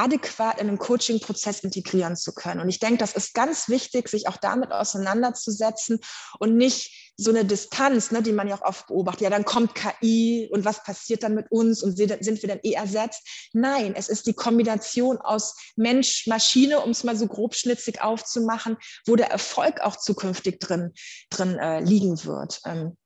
adäquat 0.02 0.60
in 0.60 0.66
den 0.66 0.78
Coaching-Prozess 0.78 1.60
integrieren 1.60 2.16
zu 2.16 2.32
können. 2.32 2.60
Und 2.60 2.68
ich 2.68 2.80
denke, 2.80 2.98
das 2.98 3.14
ist 3.14 3.34
ganz 3.34 3.68
wichtig, 3.68 4.08
sich 4.08 4.26
auch 4.28 4.36
damit 4.36 4.72
auseinanderzusetzen 4.72 6.00
und 6.38 6.56
nicht 6.56 7.12
so 7.16 7.30
eine 7.30 7.44
Distanz, 7.44 8.10
ne, 8.10 8.22
die 8.22 8.32
man 8.32 8.48
ja 8.48 8.56
auch 8.56 8.62
oft 8.62 8.86
beobachtet. 8.88 9.22
Ja, 9.22 9.30
dann 9.30 9.44
kommt 9.44 9.74
KI 9.74 10.48
und 10.50 10.64
was 10.64 10.82
passiert 10.82 11.22
dann 11.22 11.34
mit 11.34 11.50
uns 11.50 11.82
und 11.82 11.96
sind 11.96 12.42
wir 12.42 12.48
dann 12.48 12.60
eh 12.62 12.72
ersetzt? 12.72 13.50
Nein, 13.52 13.94
es 13.94 14.08
ist 14.08 14.26
die 14.26 14.32
Kombination 14.32 15.18
aus 15.18 15.54
Mensch, 15.76 16.26
Maschine, 16.26 16.80
um 16.80 16.90
es 16.90 17.04
mal 17.04 17.16
so 17.16 17.26
grobschnitzig 17.26 18.02
aufzumachen, 18.02 18.76
wo 19.06 19.14
der 19.14 19.30
Erfolg 19.30 19.80
auch 19.82 19.96
zukünftig 19.96 20.58
drin, 20.58 20.92
drin 21.30 21.58
äh, 21.58 21.80
liegen 21.80 22.24
wird. 22.24 22.60
Ähm, 22.64 22.96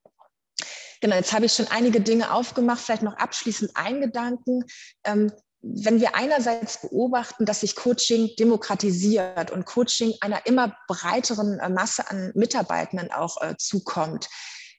Genau, 1.03 1.17
jetzt 1.17 1.35
habe 1.35 1.45
ich 1.45 1.53
schon 1.53 1.69
einige 1.69 2.01
Dinge 2.01 2.33
aufgemacht, 2.33 2.81
vielleicht 2.81 3.03
noch 3.03 3.17
abschließend 3.17 3.73
ein 3.75 4.01
Gedanken. 4.01 4.65
Ähm, 5.05 5.31
wenn 5.75 6.01
wir 6.01 6.15
einerseits 6.15 6.81
beobachten, 6.81 7.45
dass 7.45 7.61
sich 7.61 7.75
Coaching 7.75 8.31
demokratisiert 8.39 9.51
und 9.51 9.67
Coaching 9.67 10.15
einer 10.21 10.47
immer 10.47 10.77
breiteren 10.87 11.59
äh, 11.59 11.69
Masse 11.69 12.09
an 12.09 12.33
Mitarbeitenden 12.35 13.13
auch 13.13 13.41
äh, 13.43 13.57
zukommt, 13.59 14.29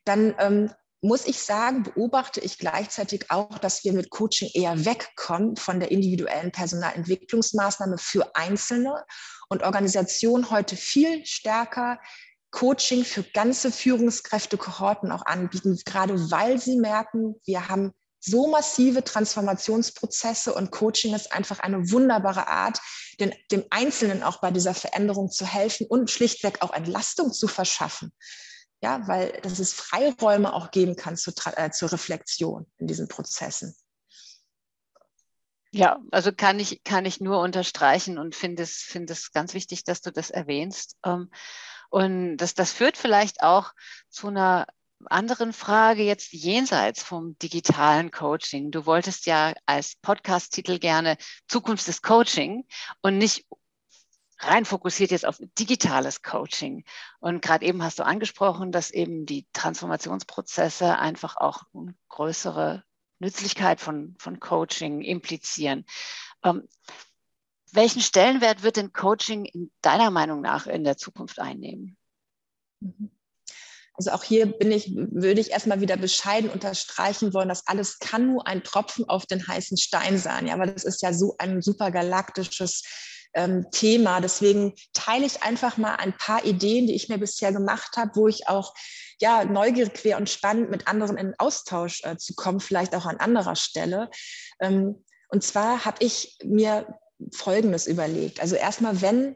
dann 0.06 0.36
ähm, 0.39 0.71
muss 1.02 1.28
ich 1.28 1.39
sagen, 1.39 1.84
beobachte 1.84 2.39
ich 2.39 2.58
gleichzeitig 2.58 3.30
auch, 3.30 3.60
dass 3.60 3.84
wir 3.84 3.93
mit 3.93 4.10
Coaching 4.10 4.50
eher 4.54 4.86
wegkommen 4.86 5.56
von 5.56 5.80
der 5.80 5.91
individuellen 5.91 6.52
Personalentwicklungsmaßnahme 6.52 7.97
für 7.97 8.36
Einzelne 8.36 9.06
und 9.50 9.63
Organisationen 9.63 10.50
heute 10.50 10.76
viel 10.76 11.26
stärker 11.26 12.00
Coaching 12.52 13.04
für 13.04 13.23
ganze 13.23 13.71
Führungskräfte, 13.71 14.58
Kohorten 14.58 15.12
auch 15.12 15.26
anbieten, 15.26 15.80
gerade 15.86 16.32
weil 16.32 16.58
sie 16.60 16.78
merken, 16.78 17.36
wir 17.45 17.67
haben 17.67 17.93
so 18.19 18.47
massive 18.47 19.03
Transformationsprozesse 19.03 20.53
und 20.53 20.71
Coaching 20.71 21.13
ist 21.13 21.32
einfach 21.32 21.60
eine 21.60 21.91
wunderbare 21.91 22.47
Art, 22.47 22.80
den, 23.19 23.34
dem 23.51 23.65
Einzelnen 23.69 24.23
auch 24.23 24.41
bei 24.41 24.51
dieser 24.51 24.73
Veränderung 24.73 25.30
zu 25.30 25.45
helfen 25.45 25.88
und 25.88 26.12
schlichtweg 26.12 26.62
auch 26.62 26.73
Entlastung 26.73 27.32
zu 27.32 27.47
verschaffen. 27.47 28.12
Ja, 28.82 29.08
weil 29.08 29.32
dass 29.41 29.58
es 29.58 29.73
Freiräume 29.73 30.53
auch 30.53 30.69
geben 30.69 30.95
kann 30.95 31.17
zur, 31.17 31.34
äh, 31.56 31.71
zur 31.71 31.91
Reflexion 31.91 32.67
in 32.77 32.86
diesen 32.86 33.08
Prozessen. 33.08 33.75
Ja, 35.71 35.99
also 36.12 36.32
kann 36.32 36.60
ich, 36.60 36.84
kann 36.84 37.06
ich 37.06 37.19
nur 37.19 37.39
unterstreichen 37.39 38.17
und 38.17 38.36
finde 38.36 38.63
es, 38.63 38.77
finde 38.77 39.13
es 39.13 39.32
ganz 39.32 39.53
wichtig, 39.53 39.84
dass 39.84 40.01
du 40.01 40.12
das 40.12 40.30
erwähnst. 40.30 40.95
Ähm, 41.03 41.30
und 41.89 42.38
das, 42.38 42.53
das 42.53 42.71
führt 42.71 42.97
vielleicht 42.97 43.41
auch 43.41 43.73
zu 44.10 44.27
einer 44.27 44.67
anderen 45.05 45.53
Frage 45.53 46.03
jetzt 46.03 46.33
jenseits 46.33 47.03
vom 47.03 47.38
digitalen 47.39 48.12
Coaching. 48.12 48.71
Du 48.71 48.86
wolltest 48.86 49.25
ja 49.25 49.53
als 49.65 49.95
Podcast-Titel 50.01 50.79
gerne 50.79 51.17
Zukunft 51.47 51.88
des 51.88 52.01
Coaching 52.01 52.65
und 53.01 53.17
nicht 53.17 53.45
rein 54.39 54.65
fokussiert 54.65 55.12
jetzt 55.12 55.25
auf 55.25 55.39
digitales 55.57 56.21
Coaching. 56.21 56.83
Und 57.19 57.41
gerade 57.41 57.65
eben 57.65 57.83
hast 57.83 57.99
du 57.99 58.05
angesprochen, 58.05 58.71
dass 58.71 58.91
eben 58.91 59.25
die 59.25 59.47
Transformationsprozesse 59.53 60.97
einfach 60.97 61.38
auch 61.38 61.63
eine 61.73 61.95
größere 62.10 62.83
Nützlichkeit 63.19 63.79
von, 63.79 64.15
von 64.19 64.39
Coaching 64.39 65.01
implizieren. 65.01 65.86
Ähm, 66.43 66.67
welchen 67.71 68.01
Stellenwert 68.01 68.63
wird 68.63 68.77
denn 68.77 68.93
Coaching 68.93 69.45
in 69.45 69.71
deiner 69.81 70.12
Meinung 70.12 70.41
nach 70.41 70.67
in 70.67 70.83
der 70.83 70.97
Zukunft 70.97 71.39
einnehmen? 71.39 71.97
Mhm. 72.79 73.16
Also 73.97 74.12
auch 74.12 74.23
hier 74.23 74.45
bin 74.45 74.71
ich, 74.71 74.95
würde 74.95 75.41
ich 75.41 75.51
erstmal 75.51 75.81
wieder 75.81 75.97
bescheiden 75.97 76.49
unterstreichen 76.51 77.33
wollen, 77.33 77.49
dass 77.49 77.67
alles 77.67 77.97
kann 77.97 78.27
nur 78.27 78.47
ein 78.47 78.63
Tropfen 78.63 79.10
auf 79.10 79.25
den 79.25 79.45
heißen 79.45 79.77
Stein 79.77 80.19
sein. 80.19 80.47
Ja, 80.47 80.53
aber 80.53 80.67
das 80.67 80.83
ist 80.83 81.01
ja 81.01 81.13
so 81.13 81.36
ein 81.39 81.63
super 81.63 81.89
galaktisches 81.89 82.83
ähm, 83.33 83.65
Thema. 83.71 84.21
Deswegen 84.21 84.73
teile 84.93 85.25
ich 85.25 85.41
einfach 85.41 85.77
mal 85.77 85.95
ein 85.95 86.15
paar 86.15 86.45
Ideen, 86.45 86.86
die 86.86 86.95
ich 86.95 87.10
mir 87.10 87.17
bisher 87.17 87.51
gemacht 87.51 87.97
habe, 87.97 88.12
wo 88.13 88.27
ich 88.27 88.47
auch 88.47 88.73
ja, 89.19 89.45
neugierig 89.45 89.93
quer 89.95 90.17
und 90.17 90.29
spannend 90.29 90.69
mit 90.69 90.88
anderen 90.88 91.17
in 91.17 91.33
Austausch 91.39 92.03
äh, 92.03 92.17
zu 92.17 92.36
kommen, 92.36 92.60
vielleicht 92.60 92.95
auch 92.95 93.05
an 93.05 93.17
anderer 93.17 93.55
Stelle. 93.55 94.10
Ähm, 94.60 95.03
und 95.29 95.43
zwar 95.43 95.86
habe 95.86 96.03
ich 96.03 96.38
mir 96.43 96.99
Folgendes 97.33 97.88
überlegt. 97.88 98.39
Also 98.41 98.55
erstmal, 98.55 99.01
wenn 99.01 99.36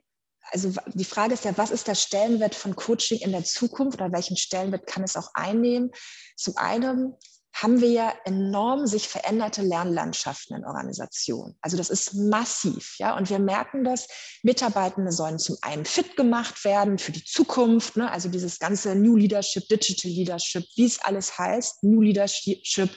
also 0.51 0.73
die 0.93 1.05
Frage 1.05 1.33
ist 1.33 1.45
ja, 1.45 1.57
was 1.57 1.71
ist 1.71 1.87
der 1.87 1.95
Stellenwert 1.95 2.55
von 2.55 2.75
Coaching 2.75 3.19
in 3.19 3.31
der 3.31 3.43
Zukunft 3.43 3.99
oder 3.99 4.11
welchen 4.11 4.37
Stellenwert 4.37 4.87
kann 4.87 5.03
es 5.03 5.15
auch 5.15 5.29
einnehmen? 5.33 5.91
Zum 6.35 6.57
einen 6.57 7.15
haben 7.53 7.81
wir 7.81 7.89
ja 7.89 8.13
enorm 8.23 8.87
sich 8.87 9.07
veränderte 9.07 9.61
Lernlandschaften 9.61 10.55
in 10.55 10.65
Organisationen. 10.65 11.57
Also 11.61 11.75
das 11.75 11.89
ist 11.89 12.13
massiv, 12.13 12.95
ja. 12.97 13.17
Und 13.17 13.29
wir 13.29 13.39
merken 13.39 13.83
das, 13.83 14.07
Mitarbeitende 14.41 15.11
sollen 15.11 15.37
zum 15.37 15.57
einen 15.61 15.85
fit 15.85 16.15
gemacht 16.15 16.63
werden 16.63 16.97
für 16.97 17.11
die 17.11 17.23
Zukunft, 17.23 17.97
ne? 17.97 18.09
also 18.09 18.29
dieses 18.29 18.57
ganze 18.57 18.95
New 18.95 19.17
Leadership, 19.17 19.67
Digital 19.67 20.11
Leadership, 20.11 20.63
wie 20.75 20.85
es 20.85 20.99
alles 21.01 21.37
heißt, 21.37 21.83
New 21.83 22.01
Leadership. 22.01 22.89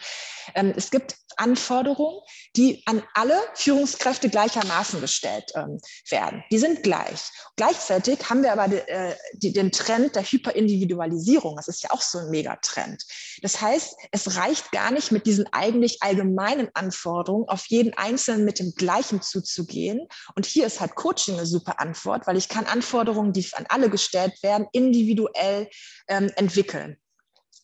Ähm, 0.55 0.73
es 0.77 0.91
gibt 0.91 1.17
Anforderungen, 1.37 2.21
die 2.57 2.83
an 2.87 3.03
alle 3.15 3.39
Führungskräfte 3.55 4.29
gleichermaßen 4.29 5.01
gestellt 5.01 5.53
ähm, 5.55 5.81
werden. 6.09 6.45
Die 6.51 6.59
sind 6.59 6.83
gleich. 6.83 7.21
Gleichzeitig 7.57 8.19
haben 8.29 8.43
wir 8.43 8.53
aber 8.53 8.73
äh, 8.89 9.15
den 9.35 9.73
Trend 9.73 10.15
der 10.15 10.23
Hyperindividualisierung. 10.23 11.57
Das 11.57 11.69
ist 11.69 11.83
ja 11.83 11.91
auch 11.91 12.03
so 12.03 12.19
ein 12.19 12.31
Megatrend. 12.31 13.05
Das 13.43 13.61
heißt, 13.61 13.97
es 14.13 14.37
reicht 14.37 14.73
gar 14.73 14.91
nicht 14.91 15.13
mit 15.13 15.27
diesen 15.27 15.53
eigentlich 15.53 16.03
allgemeinen 16.03 16.69
Anforderungen 16.75 17.49
auf 17.49 17.67
jeden 17.67 17.95
Einzelnen 17.95 18.45
mit 18.45 18.59
dem 18.59 18.73
gleichen 18.75 19.23
zuzugehen. 19.23 20.07
Und 20.35 20.47
hier 20.47 20.67
ist 20.67 20.81
halt 20.81 20.95
Coaching 20.95 21.35
eine 21.35 21.47
super 21.47 21.81
Antwort, 21.81 22.27
weil 22.27 22.37
ich 22.37 22.49
kann 22.49 22.67
Anforderungen, 22.67 23.33
die 23.33 23.45
an 23.55 23.67
alle 23.69 23.91
gestellt 23.91 24.43
werden, 24.43 24.67
individuell 24.73 25.69
ähm, 26.09 26.31
entwickeln 26.37 26.99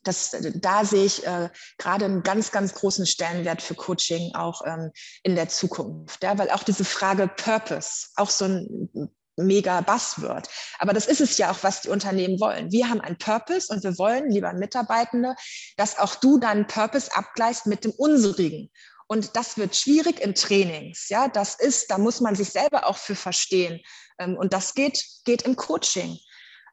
das, 0.02 0.36
da 0.54 0.84
sehe 0.84 1.04
ich 1.04 1.26
äh, 1.26 1.50
gerade 1.78 2.06
einen 2.06 2.22
ganz, 2.22 2.50
ganz 2.50 2.74
großen 2.74 3.06
Stellenwert 3.06 3.62
für 3.62 3.74
Coaching 3.74 4.34
auch 4.34 4.62
ähm, 4.66 4.90
in 5.22 5.34
der 5.34 5.48
Zukunft. 5.48 6.22
Ja, 6.22 6.38
weil 6.38 6.50
auch 6.50 6.62
diese 6.62 6.84
Frage 6.84 7.28
Purpose, 7.28 8.08
auch 8.16 8.30
so 8.30 8.46
ein 8.46 9.10
mega 9.36 9.80
Buzzword. 9.80 10.48
Aber 10.78 10.92
das 10.92 11.06
ist 11.06 11.20
es 11.20 11.38
ja 11.38 11.50
auch, 11.50 11.62
was 11.62 11.82
die 11.82 11.88
Unternehmen 11.88 12.40
wollen. 12.40 12.70
Wir 12.72 12.88
haben 12.88 13.00
einen 13.00 13.18
Purpose 13.18 13.72
und 13.72 13.82
wir 13.82 13.96
wollen, 13.98 14.30
lieber 14.30 14.52
Mitarbeitende, 14.52 15.34
dass 15.76 15.98
auch 15.98 16.14
du 16.14 16.38
deinen 16.38 16.66
Purpose 16.66 17.14
abgleichst 17.14 17.66
mit 17.66 17.84
dem 17.84 17.92
unsrigen. 17.92 18.70
Und 19.06 19.36
das 19.36 19.58
wird 19.58 19.74
schwierig 19.74 20.20
in 20.20 20.34
Trainings. 20.34 21.08
Ja, 21.08 21.28
das 21.28 21.58
ist, 21.58 21.90
da 21.90 21.98
muss 21.98 22.20
man 22.20 22.36
sich 22.36 22.50
selber 22.50 22.86
auch 22.86 22.96
für 22.96 23.16
verstehen. 23.16 23.80
Ähm, 24.18 24.36
und 24.36 24.52
das 24.52 24.74
geht, 24.74 25.04
geht 25.24 25.42
im 25.42 25.56
Coaching. 25.56 26.16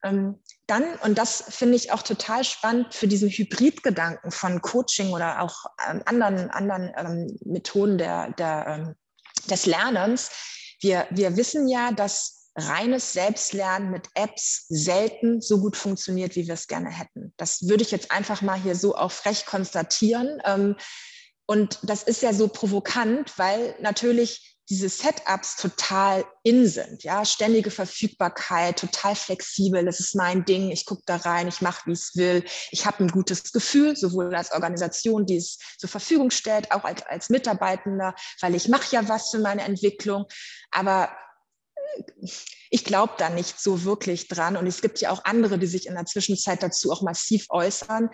Ähm, 0.04 0.42
dann, 0.68 0.96
und 1.04 1.18
das 1.18 1.44
finde 1.50 1.76
ich 1.76 1.92
auch 1.92 2.02
total 2.02 2.44
spannend 2.44 2.94
für 2.94 3.08
diesen 3.08 3.30
Hybridgedanken 3.30 4.32
von 4.32 4.62
Coaching 4.62 5.12
oder 5.12 5.42
auch 5.42 5.66
ähm, 5.90 6.02
anderen, 6.06 6.50
anderen 6.50 6.94
ähm, 6.98 7.38
Methoden 7.46 7.98
der, 7.98 8.32
der, 8.32 8.96
des 9.50 9.66
Lernens. 9.66 10.32
Wir, 10.82 11.08
wir 11.10 11.38
wissen 11.38 11.68
ja, 11.68 11.92
dass 11.92 12.52
reines 12.56 13.14
Selbstlernen 13.14 13.92
mit 13.92 14.10
Apps 14.16 14.66
selten 14.68 15.42
so 15.42 15.60
gut 15.60 15.78
funktioniert, 15.78 16.36
wie 16.36 16.48
wir 16.48 16.56
es 16.56 16.68
gerne 16.68 16.90
hätten. 16.90 17.34
Das 17.38 17.68
würde 17.68 17.84
ich 17.84 17.92
jetzt 17.92 18.12
einfach 18.12 18.42
mal 18.42 18.60
hier 18.60 18.76
so 18.76 18.96
auch 18.96 19.12
frech 19.12 19.46
konstatieren. 19.46 20.42
Und 21.46 21.80
das 21.84 22.02
ist 22.02 22.24
ja 22.24 22.34
so 22.34 22.48
provokant, 22.48 23.38
weil 23.38 23.76
natürlich 23.80 24.57
diese 24.70 24.90
Setups 24.90 25.56
total 25.56 26.26
in 26.44 26.68
sind, 26.68 27.04
ja, 27.04 27.24
ständige 27.24 27.72
Verfügbarkeit, 27.72 28.80
total 28.80 29.16
flexibel, 29.16 29.86
das 29.86 30.00
ist 30.00 30.16
mein 30.16 30.44
Ding, 30.44 30.72
ich 30.72 30.86
gucke 30.86 31.04
da 31.06 31.16
rein, 31.18 31.48
ich 31.48 31.62
mache, 31.62 31.86
wie 31.86 31.94
ich 31.94 32.00
es 32.00 32.16
will, 32.16 32.44
ich 32.72 32.86
habe 32.86 33.04
ein 33.04 33.10
gutes 33.10 33.52
Gefühl, 33.54 33.96
sowohl 33.96 34.36
als 34.36 34.52
Organisation, 34.52 35.26
die 35.26 35.38
es 35.38 35.58
zur 35.78 35.90
Verfügung 35.90 36.32
stellt, 36.32 36.72
auch 36.72 36.84
als, 36.84 37.06
als 37.06 37.30
Mitarbeitender, 37.30 38.14
weil 38.42 38.56
ich 38.56 38.68
mache 38.68 38.94
ja 38.94 39.08
was 39.08 39.30
für 39.30 39.40
meine 39.40 39.64
Entwicklung, 39.64 40.26
aber 40.72 41.16
äh, 41.76 42.28
ich 42.70 42.84
glaube 42.84 43.14
da 43.18 43.30
nicht 43.30 43.62
so 43.62 43.86
wirklich 43.86 44.28
dran 44.28 44.58
und 44.58 44.68
es 44.68 44.82
gibt 44.82 45.00
ja 45.00 45.12
auch 45.12 45.24
andere, 45.24 45.58
die 45.58 45.68
sich 45.68 45.88
in 45.88 45.96
der 45.96 46.06
Zwischenzeit 46.06 46.62
dazu 46.62 46.92
auch 46.92 47.02
massiv 47.02 47.46
äußern, 47.50 48.10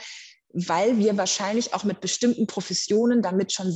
weil 0.53 0.99
wir 0.99 1.17
wahrscheinlich 1.17 1.73
auch 1.73 1.83
mit 1.83 1.99
bestimmten 1.99 2.45
Professionen 2.45 3.23
damit 3.23 3.51
schon 3.51 3.73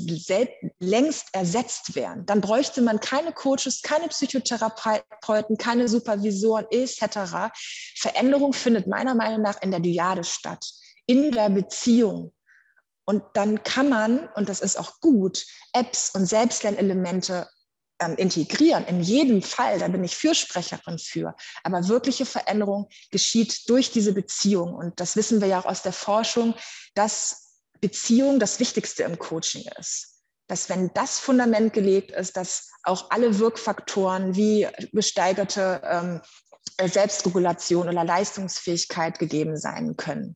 längst 0.80 1.28
ersetzt 1.34 1.96
wären. 1.96 2.26
Dann 2.28 2.40
bräuchte 2.40 2.82
man 2.82 3.00
keine 3.00 3.34
Coaches, 3.34 3.82
keine 3.82 4.08
Psychotherapeuten, 4.08 5.58
keine 5.58 5.88
Supervisoren 5.88 6.68
etc. 6.70 7.52
Veränderung 7.96 8.54
findet 8.54 8.86
meiner 8.86 9.16
Meinung 9.16 9.42
nach 9.42 9.62
in 9.62 9.72
der 9.72 9.80
Dyade 9.80 10.24
statt, 10.24 10.66
in 11.08 11.32
der 11.32 11.50
Beziehung. 11.50 12.32
Und 13.06 13.24
dann 13.34 13.64
kann 13.64 13.90
man, 13.90 14.30
und 14.36 14.48
das 14.48 14.60
ist 14.60 14.78
auch 14.78 15.00
gut, 15.00 15.46
Apps 15.74 16.12
und 16.14 16.28
Selbstlernelemente 16.28 17.48
ähm, 18.00 18.16
integrieren. 18.16 18.86
In 18.86 19.02
jedem 19.02 19.42
Fall, 19.42 19.80
da 19.80 19.88
bin 19.88 20.04
ich 20.04 20.16
Fürsprecherin 20.16 21.00
für. 21.00 21.36
Aber 21.64 21.88
wirkliche 21.88 22.26
Veränderung 22.26 22.88
geschieht 23.12 23.70
durch 23.70 23.92
diese 23.92 24.14
Beziehung. 24.14 24.74
Und 24.74 25.00
das 25.00 25.16
wissen 25.16 25.42
wir 25.42 25.48
ja 25.48 25.60
auch 25.60 25.66
aus 25.66 25.82
der 25.82 25.94
Forschung, 25.94 26.56
dass 26.96 27.56
Beziehung 27.82 28.40
das 28.40 28.60
Wichtigste 28.60 29.04
im 29.04 29.20
Coaching 29.20 29.64
ist. 29.80 30.22
Dass 30.48 30.70
wenn 30.70 30.94
das 30.94 31.20
Fundament 31.20 31.74
gelegt 31.74 32.12
ist, 32.12 32.38
dass 32.38 32.70
auch 32.84 33.12
alle 33.12 33.40
Wirkfaktoren 33.40 34.36
wie 34.36 34.68
gesteigerte 34.94 35.82
ähm, 35.84 36.22
Selbstregulation 36.88 37.90
oder 37.90 38.04
Leistungsfähigkeit 38.04 39.20
gegeben 39.20 39.58
sein 39.58 39.98
können. 39.98 40.36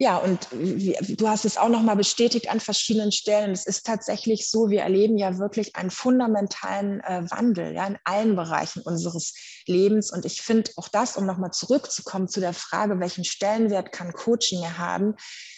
Ja, 0.00 0.18
und 0.18 0.46
du 0.52 1.28
hast 1.28 1.44
es 1.44 1.56
auch 1.56 1.68
nochmal 1.68 1.96
bestätigt 1.96 2.48
an 2.48 2.60
verschiedenen 2.60 3.10
Stellen. 3.10 3.50
Es 3.50 3.66
ist 3.66 3.84
tatsächlich 3.84 4.48
so, 4.48 4.70
wir 4.70 4.82
erleben 4.82 5.18
ja 5.18 5.38
wirklich 5.38 5.74
einen 5.74 5.90
fundamentalen 5.90 7.00
äh, 7.00 7.28
Wandel 7.28 7.74
ja, 7.74 7.84
in 7.84 7.98
allen 8.04 8.36
Bereichen 8.36 8.82
unseres 8.82 9.34
Lebens. 9.66 10.12
Und 10.12 10.24
ich 10.24 10.40
finde 10.40 10.70
auch 10.76 10.86
das, 10.86 11.16
um 11.16 11.26
nochmal 11.26 11.50
zurückzukommen 11.50 12.28
zu 12.28 12.38
der 12.38 12.54
Frage, 12.54 13.00
welchen 13.00 13.24
Stellenwert 13.24 13.90
kann 13.90 14.12
Coaching 14.12 14.78
haben, 14.78 15.16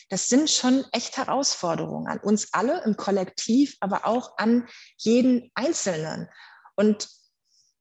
das 0.09 0.29
sind 0.29 0.51
schon 0.51 0.87
echt 0.91 1.19
Herausforderungen 1.19 2.09
an 2.09 2.19
uns 2.19 2.49
alle 2.53 2.83
im 2.85 2.97
Kollektiv, 2.97 3.77
aber 3.81 4.07
auch 4.07 4.39
an 4.39 4.67
jeden 4.97 5.51
Einzelnen. 5.55 6.29
Und 6.77 7.09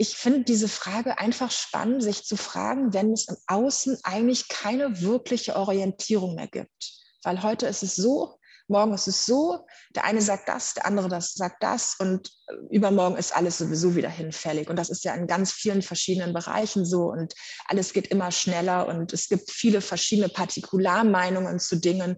ich 0.02 0.16
finde 0.16 0.44
diese 0.46 0.70
Frage 0.70 1.18
einfach 1.18 1.52
spannend, 1.52 2.02
sich 2.02 2.24
zu 2.24 2.38
fragen, 2.38 2.94
wenn 2.94 3.12
es 3.12 3.28
im 3.28 3.36
Außen 3.48 4.00
eigentlich 4.04 4.48
keine 4.48 5.02
wirkliche 5.02 5.58
Orientierung 5.58 6.36
mehr 6.36 6.48
gibt. 6.48 6.94
Weil 7.22 7.44
heute 7.44 7.68
ist 7.68 7.84
es 7.84 7.98
so, 7.98 8.40
morgen 8.70 8.94
ist 8.94 9.08
es 9.08 9.26
so, 9.26 9.66
der 9.94 10.06
eine 10.06 10.22
sagt 10.22 10.48
das, 10.48 10.74
der 10.74 10.86
andere 10.86 11.10
das 11.10 11.34
sagt 11.34 11.62
das 11.62 11.98
und 12.00 12.32
äh, 12.48 12.54
übermorgen 12.74 13.18
ist 13.18 13.36
alles 13.36 13.58
sowieso 13.58 13.94
wieder 13.94 14.10
hinfällig. 14.10 14.70
Und 14.70 14.78
das 14.78 14.90
ist 14.90 15.04
ja 15.04 15.14
in 15.16 15.28
ganz 15.28 15.52
vielen 15.52 15.82
verschiedenen 15.82 16.34
Bereichen 16.34 16.86
so 16.86 17.12
und 17.12 17.34
alles 17.66 17.92
geht 17.92 18.08
immer 18.08 18.32
schneller 18.32 18.88
und 18.88 19.12
es 19.12 19.28
gibt 19.28 19.52
viele 19.52 19.82
verschiedene 19.82 20.30
Partikularmeinungen 20.30 21.60
zu 21.60 21.76
Dingen. 21.76 22.16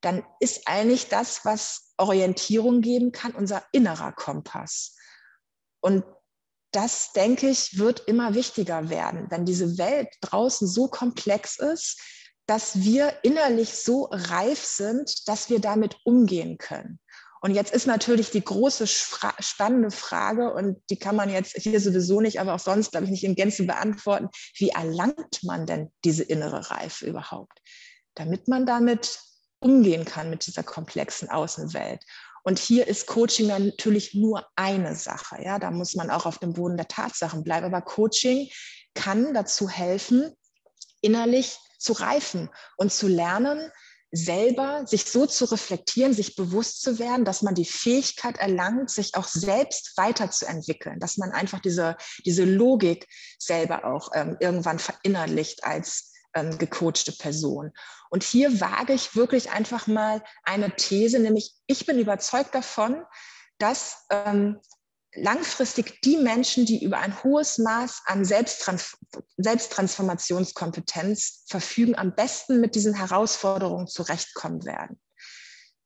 Dann 0.00 0.24
ist 0.40 0.62
eigentlich 0.66 1.08
das, 1.10 1.44
was 1.44 1.92
Orientierung 1.98 2.80
geben 2.80 3.12
kann, 3.12 3.32
unser 3.32 3.62
innerer 3.72 4.12
Kompass. 4.12 4.96
Und 5.82 6.04
das, 6.72 7.12
denke 7.12 7.48
ich, 7.48 7.78
wird 7.78 8.00
immer 8.00 8.34
wichtiger 8.34 8.88
werden, 8.90 9.26
wenn 9.30 9.44
diese 9.44 9.78
Welt 9.78 10.08
draußen 10.20 10.66
so 10.66 10.88
komplex 10.88 11.58
ist, 11.58 12.00
dass 12.46 12.82
wir 12.82 13.14
innerlich 13.22 13.72
so 13.74 14.08
reif 14.10 14.64
sind, 14.64 15.28
dass 15.28 15.48
wir 15.48 15.60
damit 15.60 15.96
umgehen 16.04 16.58
können. 16.58 16.98
Und 17.40 17.54
jetzt 17.54 17.72
ist 17.72 17.86
natürlich 17.86 18.30
die 18.30 18.44
große 18.44 18.86
spannende 18.86 19.90
Frage, 19.90 20.52
und 20.52 20.78
die 20.90 20.98
kann 20.98 21.16
man 21.16 21.28
jetzt 21.28 21.56
hier 21.56 21.80
sowieso 21.80 22.20
nicht, 22.20 22.40
aber 22.40 22.54
auch 22.54 22.60
sonst, 22.60 22.92
glaube 22.92 23.04
ich, 23.06 23.10
nicht 23.10 23.24
in 23.24 23.34
Gänze 23.34 23.64
beantworten. 23.64 24.28
Wie 24.56 24.68
erlangt 24.68 25.42
man 25.42 25.66
denn 25.66 25.90
diese 26.04 26.22
innere 26.22 26.70
Reife 26.70 27.06
überhaupt? 27.06 27.58
damit 28.14 28.48
man 28.48 28.66
damit 28.66 29.20
umgehen 29.60 30.04
kann 30.04 30.30
mit 30.30 30.46
dieser 30.46 30.62
komplexen 30.62 31.28
Außenwelt. 31.30 32.04
Und 32.42 32.58
hier 32.58 32.88
ist 32.88 33.06
Coaching 33.06 33.46
natürlich 33.46 34.14
nur 34.14 34.46
eine 34.56 34.94
Sache. 34.96 35.36
Ja, 35.42 35.58
da 35.58 35.70
muss 35.70 35.94
man 35.94 36.10
auch 36.10 36.26
auf 36.26 36.38
dem 36.38 36.54
Boden 36.54 36.76
der 36.76 36.88
Tatsachen 36.88 37.44
bleiben. 37.44 37.66
Aber 37.66 37.82
Coaching 37.82 38.48
kann 38.94 39.32
dazu 39.32 39.68
helfen, 39.68 40.32
innerlich 41.00 41.58
zu 41.78 41.92
reifen 41.92 42.50
und 42.76 42.92
zu 42.92 43.08
lernen, 43.08 43.70
selber 44.12 44.86
sich 44.86 45.06
so 45.06 45.24
zu 45.26 45.46
reflektieren, 45.46 46.12
sich 46.12 46.36
bewusst 46.36 46.82
zu 46.82 46.98
werden, 46.98 47.24
dass 47.24 47.40
man 47.40 47.54
die 47.54 47.64
Fähigkeit 47.64 48.36
erlangt, 48.36 48.90
sich 48.90 49.14
auch 49.14 49.26
selbst 49.26 49.96
weiterzuentwickeln, 49.96 51.00
dass 51.00 51.16
man 51.16 51.32
einfach 51.32 51.60
diese, 51.60 51.96
diese 52.26 52.44
Logik 52.44 53.08
selber 53.38 53.86
auch 53.86 54.10
ähm, 54.14 54.36
irgendwann 54.38 54.78
verinnerlicht 54.78 55.64
als 55.64 56.11
ähm, 56.34 56.58
gecoachte 56.58 57.12
Person. 57.12 57.72
Und 58.10 58.22
hier 58.22 58.60
wage 58.60 58.92
ich 58.92 59.16
wirklich 59.16 59.50
einfach 59.50 59.86
mal 59.86 60.22
eine 60.44 60.74
These, 60.76 61.18
nämlich 61.18 61.54
ich 61.66 61.86
bin 61.86 61.98
überzeugt 61.98 62.54
davon, 62.54 63.02
dass 63.58 64.06
ähm, 64.10 64.60
langfristig 65.14 66.00
die 66.02 66.16
Menschen, 66.16 66.64
die 66.64 66.82
über 66.82 66.98
ein 66.98 67.22
hohes 67.22 67.58
Maß 67.58 68.02
an 68.06 68.24
Selbsttrans 68.24 68.96
Selbsttransformationskompetenz 69.36 71.44
verfügen, 71.48 71.96
am 71.96 72.14
besten 72.14 72.60
mit 72.60 72.74
diesen 72.74 72.94
Herausforderungen 72.94 73.86
zurechtkommen 73.86 74.64
werden. 74.64 75.01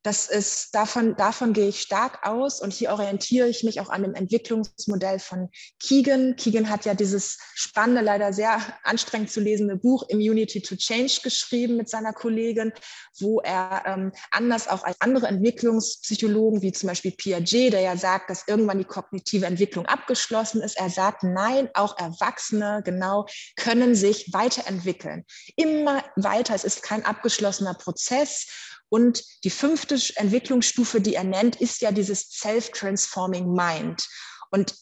Das 0.07 0.29
ist, 0.29 0.73
davon, 0.73 1.16
davon 1.16 1.53
gehe 1.53 1.66
ich 1.66 1.81
stark 1.81 2.25
aus 2.25 2.61
und 2.61 2.73
hier 2.73 2.92
orientiere 2.92 3.49
ich 3.49 3.64
mich 3.64 3.81
auch 3.81 3.88
an 3.88 4.05
dem 4.05 4.14
Entwicklungsmodell 4.14 5.19
von 5.19 5.49
Keegan. 5.81 6.37
Keegan 6.37 6.71
hat 6.71 6.85
ja 6.85 6.95
dieses 6.95 7.38
spannende, 7.57 8.03
leider 8.03 8.33
sehr 8.33 8.62
anstrengend 8.85 9.33
zu 9.33 9.40
lesende 9.40 9.75
Buch 9.75 10.05
Immunity 10.09 10.62
to 10.62 10.77
Change 10.77 11.19
geschrieben 11.25 11.77
mit 11.77 11.88
seiner 11.88 12.12
Kollegin, 12.12 12.73
wo 13.19 13.40
er 13.40 13.83
ähm, 13.85 14.12
anders 14.31 14.69
auch 14.69 14.85
als 14.85 14.95
andere 15.01 15.27
Entwicklungspsychologen, 15.27 16.62
wie 16.62 16.71
zum 16.71 16.87
Beispiel 16.87 17.11
Piaget, 17.11 17.73
der 17.73 17.81
ja 17.81 17.97
sagt, 17.97 18.31
dass 18.31 18.47
irgendwann 18.47 18.79
die 18.79 18.85
kognitive 18.85 19.47
Entwicklung 19.47 19.87
abgeschlossen 19.87 20.62
ist, 20.62 20.79
er 20.79 20.88
sagt, 20.88 21.25
nein, 21.25 21.69
auch 21.75 21.99
Erwachsene 21.99 22.81
genau 22.85 23.27
können 23.57 23.97
sich 23.97 24.33
weiterentwickeln. 24.33 25.25
Immer 25.57 26.05
weiter, 26.14 26.55
es 26.55 26.62
ist 26.62 26.85
kein 26.85 27.05
abgeschlossener 27.05 27.75
Prozess 27.75 28.47
und 28.88 29.25
die 29.44 29.51
fünfte 29.51 29.99
Entwicklungsstufe, 30.16 31.01
die 31.01 31.14
er 31.14 31.25
nennt, 31.25 31.57
ist 31.57 31.81
ja 31.81 31.92
dieses 31.92 32.31
Self-Transforming 32.31 33.53
Mind. 33.53 34.07
Und 34.51 34.75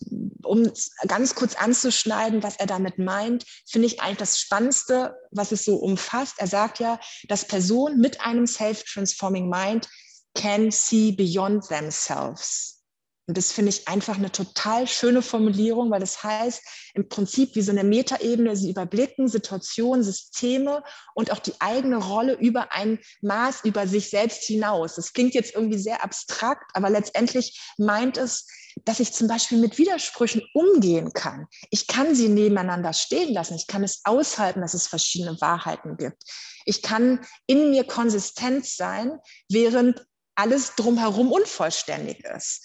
um 0.42 0.70
ganz 1.08 1.34
kurz 1.34 1.54
anzuschneiden, 1.54 2.42
was 2.42 2.56
er 2.56 2.66
damit 2.66 2.98
meint, 2.98 3.44
finde 3.66 3.86
ich 3.86 4.00
eigentlich 4.00 4.18
das 4.18 4.38
Spannendste, 4.38 5.14
was 5.30 5.52
es 5.52 5.64
so 5.64 5.76
umfasst. 5.76 6.34
Er 6.38 6.46
sagt 6.46 6.80
ja, 6.80 7.00
dass 7.28 7.46
Personen 7.46 7.98
mit 7.98 8.20
einem 8.20 8.46
Self-Transforming 8.46 9.48
Mind 9.48 9.88
can 10.34 10.70
see 10.70 11.12
beyond 11.12 11.66
themselves. 11.68 12.83
Und 13.26 13.38
das 13.38 13.52
finde 13.52 13.70
ich 13.70 13.88
einfach 13.88 14.18
eine 14.18 14.30
total 14.30 14.86
schöne 14.86 15.22
Formulierung, 15.22 15.90
weil 15.90 16.00
das 16.00 16.22
heißt 16.22 16.62
im 16.94 17.08
Prinzip 17.08 17.54
wie 17.54 17.62
so 17.62 17.72
eine 17.72 17.84
Metaebene, 17.84 18.54
sie 18.54 18.70
überblicken 18.70 19.28
Situationen, 19.28 20.04
Systeme 20.04 20.82
und 21.14 21.32
auch 21.32 21.38
die 21.38 21.54
eigene 21.58 21.96
Rolle 21.96 22.34
über 22.34 22.72
ein 22.72 22.98
Maß 23.22 23.64
über 23.64 23.86
sich 23.86 24.10
selbst 24.10 24.44
hinaus. 24.44 24.96
Das 24.96 25.12
klingt 25.14 25.34
jetzt 25.34 25.54
irgendwie 25.54 25.78
sehr 25.78 26.04
abstrakt, 26.04 26.70
aber 26.74 26.90
letztendlich 26.90 27.60
meint 27.78 28.18
es, 28.18 28.46
dass 28.84 29.00
ich 29.00 29.12
zum 29.12 29.28
Beispiel 29.28 29.58
mit 29.58 29.78
Widersprüchen 29.78 30.42
umgehen 30.52 31.12
kann. 31.12 31.46
Ich 31.70 31.86
kann 31.86 32.14
sie 32.14 32.28
nebeneinander 32.28 32.92
stehen 32.92 33.32
lassen. 33.32 33.54
Ich 33.54 33.66
kann 33.66 33.84
es 33.84 34.00
aushalten, 34.04 34.60
dass 34.60 34.74
es 34.74 34.86
verschiedene 34.86 35.40
Wahrheiten 35.40 35.96
gibt. 35.96 36.22
Ich 36.66 36.82
kann 36.82 37.24
in 37.46 37.70
mir 37.70 37.84
konsistent 37.84 38.66
sein, 38.66 39.18
während 39.48 40.04
alles 40.34 40.74
drumherum 40.74 41.30
unvollständig 41.30 42.24
ist. 42.24 42.62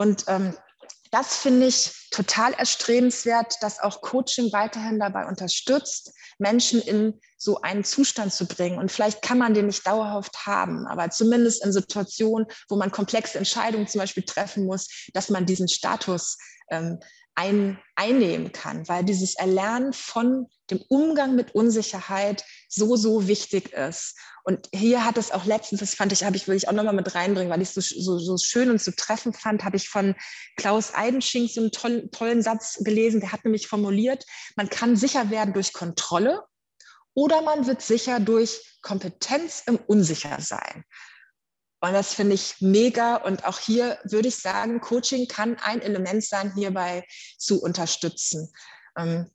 Und 0.00 0.24
ähm, 0.28 0.56
das 1.10 1.36
finde 1.36 1.66
ich 1.66 2.08
total 2.10 2.54
erstrebenswert, 2.54 3.56
dass 3.60 3.80
auch 3.80 4.00
Coaching 4.00 4.50
weiterhin 4.50 4.98
dabei 4.98 5.26
unterstützt, 5.26 6.14
Menschen 6.38 6.80
in 6.80 7.20
so 7.40 7.62
einen 7.62 7.84
Zustand 7.84 8.34
zu 8.34 8.46
bringen. 8.46 8.78
Und 8.78 8.92
vielleicht 8.92 9.22
kann 9.22 9.38
man 9.38 9.54
den 9.54 9.66
nicht 9.66 9.86
dauerhaft 9.86 10.46
haben, 10.46 10.86
aber 10.86 11.08
zumindest 11.10 11.64
in 11.64 11.72
Situationen, 11.72 12.46
wo 12.68 12.76
man 12.76 12.92
komplexe 12.92 13.38
Entscheidungen 13.38 13.88
zum 13.88 14.00
Beispiel 14.00 14.24
treffen 14.24 14.66
muss, 14.66 15.08
dass 15.14 15.30
man 15.30 15.46
diesen 15.46 15.66
Status 15.66 16.36
ähm, 16.70 17.00
ein, 17.34 17.78
einnehmen 17.96 18.52
kann, 18.52 18.86
weil 18.88 19.04
dieses 19.04 19.36
Erlernen 19.36 19.94
von 19.94 20.48
dem 20.70 20.82
Umgang 20.88 21.34
mit 21.34 21.54
Unsicherheit 21.54 22.44
so, 22.68 22.96
so 22.96 23.26
wichtig 23.26 23.72
ist. 23.72 24.18
Und 24.44 24.68
hier 24.74 25.06
hat 25.06 25.16
es 25.16 25.32
auch 25.32 25.46
letztens, 25.46 25.80
das 25.80 25.94
fand 25.94 26.12
ich, 26.12 26.24
habe 26.24 26.36
ich, 26.36 26.46
will 26.46 26.56
ich 26.56 26.68
auch 26.68 26.72
nochmal 26.72 26.94
mit 26.94 27.14
reinbringen, 27.14 27.50
weil 27.50 27.62
ich 27.62 27.74
es 27.74 27.88
so, 27.88 28.00
so, 28.00 28.18
so 28.18 28.36
schön 28.36 28.70
und 28.70 28.82
so 28.82 28.90
treffend 28.94 29.38
fand, 29.38 29.64
habe 29.64 29.78
ich 29.78 29.88
von 29.88 30.14
Klaus 30.56 30.92
Eidenschink 30.94 31.50
so 31.50 31.62
einen 31.62 31.72
tollen, 31.72 32.10
tollen 32.10 32.42
Satz 32.42 32.78
gelesen, 32.84 33.20
der 33.20 33.32
hat 33.32 33.44
nämlich 33.44 33.66
formuliert, 33.66 34.26
man 34.56 34.68
kann 34.68 34.96
sicher 34.96 35.30
werden 35.30 35.54
durch 35.54 35.72
Kontrolle 35.72 36.42
oder 37.14 37.42
man 37.42 37.66
wird 37.66 37.82
sicher 37.82 38.20
durch 38.20 38.78
Kompetenz 38.82 39.62
im 39.66 39.76
Unsichersein. 39.76 40.84
Und 41.80 41.94
das 41.94 42.14
finde 42.14 42.34
ich 42.34 42.56
mega. 42.60 43.16
Und 43.16 43.44
auch 43.46 43.58
hier 43.58 43.98
würde 44.04 44.28
ich 44.28 44.36
sagen, 44.36 44.80
Coaching 44.80 45.28
kann 45.28 45.56
ein 45.62 45.80
Element 45.80 46.24
sein, 46.24 46.52
hierbei 46.54 47.04
zu 47.38 47.62
unterstützen. 47.62 48.52
Ähm, 48.98 49.30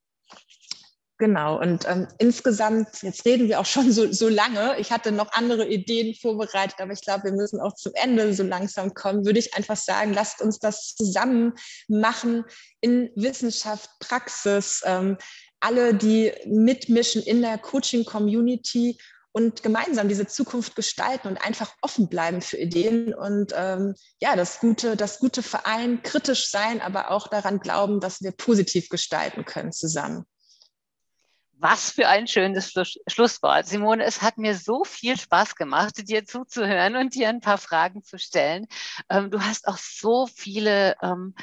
genau. 1.17 1.59
Und 1.59 1.87
ähm, 1.87 2.07
insgesamt, 2.19 3.01
jetzt 3.01 3.25
reden 3.25 3.47
wir 3.47 3.59
auch 3.59 3.65
schon 3.65 3.91
so, 3.91 4.11
so 4.11 4.29
lange. 4.29 4.77
Ich 4.79 4.91
hatte 4.91 5.11
noch 5.11 5.33
andere 5.33 5.67
Ideen 5.67 6.13
vorbereitet, 6.13 6.79
aber 6.79 6.93
ich 6.93 7.01
glaube, 7.01 7.23
wir 7.23 7.31
müssen 7.31 7.59
auch 7.59 7.73
zum 7.73 7.93
Ende 7.95 8.31
so 8.35 8.43
langsam 8.43 8.93
kommen. 8.93 9.25
Würde 9.25 9.39
ich 9.39 9.55
einfach 9.55 9.77
sagen, 9.77 10.13
lasst 10.13 10.39
uns 10.39 10.59
das 10.59 10.93
zusammen 10.95 11.53
machen 11.87 12.45
in 12.79 13.09
Wissenschaft, 13.15 13.89
Praxis. 13.99 14.83
Ähm, 14.85 15.17
alle, 15.65 15.95
die 15.95 16.31
mitmischen 16.45 17.23
in 17.23 17.41
der 17.41 17.57
Coaching-Community 17.57 18.99
und 19.31 19.63
gemeinsam 19.63 20.07
diese 20.07 20.27
Zukunft 20.27 20.75
gestalten 20.75 21.27
und 21.27 21.37
einfach 21.37 21.73
offen 21.81 22.07
bleiben 22.07 22.41
für 22.41 22.57
Ideen 22.57 23.13
und 23.13 23.51
ähm, 23.53 23.95
ja, 24.21 24.35
das 24.35 24.59
Gute, 24.59 24.95
das 24.95 25.19
Gute 25.19 25.43
vereinen, 25.43 26.03
kritisch 26.03 26.49
sein, 26.49 26.81
aber 26.81 27.11
auch 27.11 27.27
daran 27.27 27.59
glauben, 27.59 27.99
dass 27.99 28.21
wir 28.21 28.31
positiv 28.31 28.89
gestalten 28.89 29.43
können 29.43 29.73
zusammen. 29.73 30.25
Was 31.57 31.89
für 31.89 32.07
ein 32.07 32.27
schönes 32.27 32.73
Schlusswort. 33.07 33.65
Simone, 33.65 34.03
es 34.03 34.21
hat 34.21 34.37
mir 34.37 34.55
so 34.55 34.83
viel 34.83 35.17
Spaß 35.17 35.55
gemacht, 35.55 36.07
dir 36.07 36.25
zuzuhören 36.25 36.95
und 36.95 37.15
dir 37.15 37.27
ein 37.29 37.41
paar 37.41 37.57
Fragen 37.57 38.03
zu 38.03 38.19
stellen. 38.19 38.67
Ähm, 39.09 39.31
du 39.31 39.41
hast 39.41 39.67
auch 39.67 39.77
so 39.77 40.27
viele 40.27 40.95
ähm, 41.01 41.33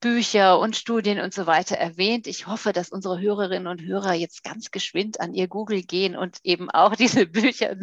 Bücher 0.00 0.58
und 0.58 0.76
Studien 0.76 1.20
und 1.20 1.34
so 1.34 1.46
weiter 1.46 1.76
erwähnt. 1.76 2.26
Ich 2.26 2.46
hoffe, 2.46 2.72
dass 2.72 2.90
unsere 2.90 3.20
Hörerinnen 3.20 3.66
und 3.66 3.82
Hörer 3.82 4.14
jetzt 4.14 4.44
ganz 4.44 4.70
geschwind 4.70 5.20
an 5.20 5.34
ihr 5.34 5.48
Google 5.48 5.82
gehen 5.82 6.16
und 6.16 6.38
eben 6.44 6.70
auch 6.70 6.94
diese 6.96 7.26
Bücher 7.26 7.76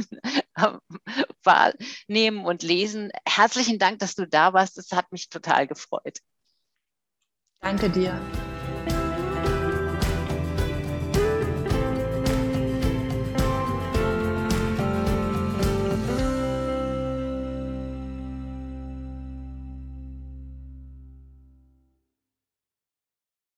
wahrnehmen 1.43 2.45
und 2.45 2.63
lesen. 2.63 3.11
Herzlichen 3.27 3.79
Dank, 3.79 3.99
dass 3.99 4.15
du 4.15 4.27
da 4.27 4.53
warst. 4.53 4.77
Es 4.77 4.91
hat 4.91 5.11
mich 5.11 5.29
total 5.29 5.67
gefreut. 5.67 6.19
Danke 7.61 7.89
dir. 7.89 8.19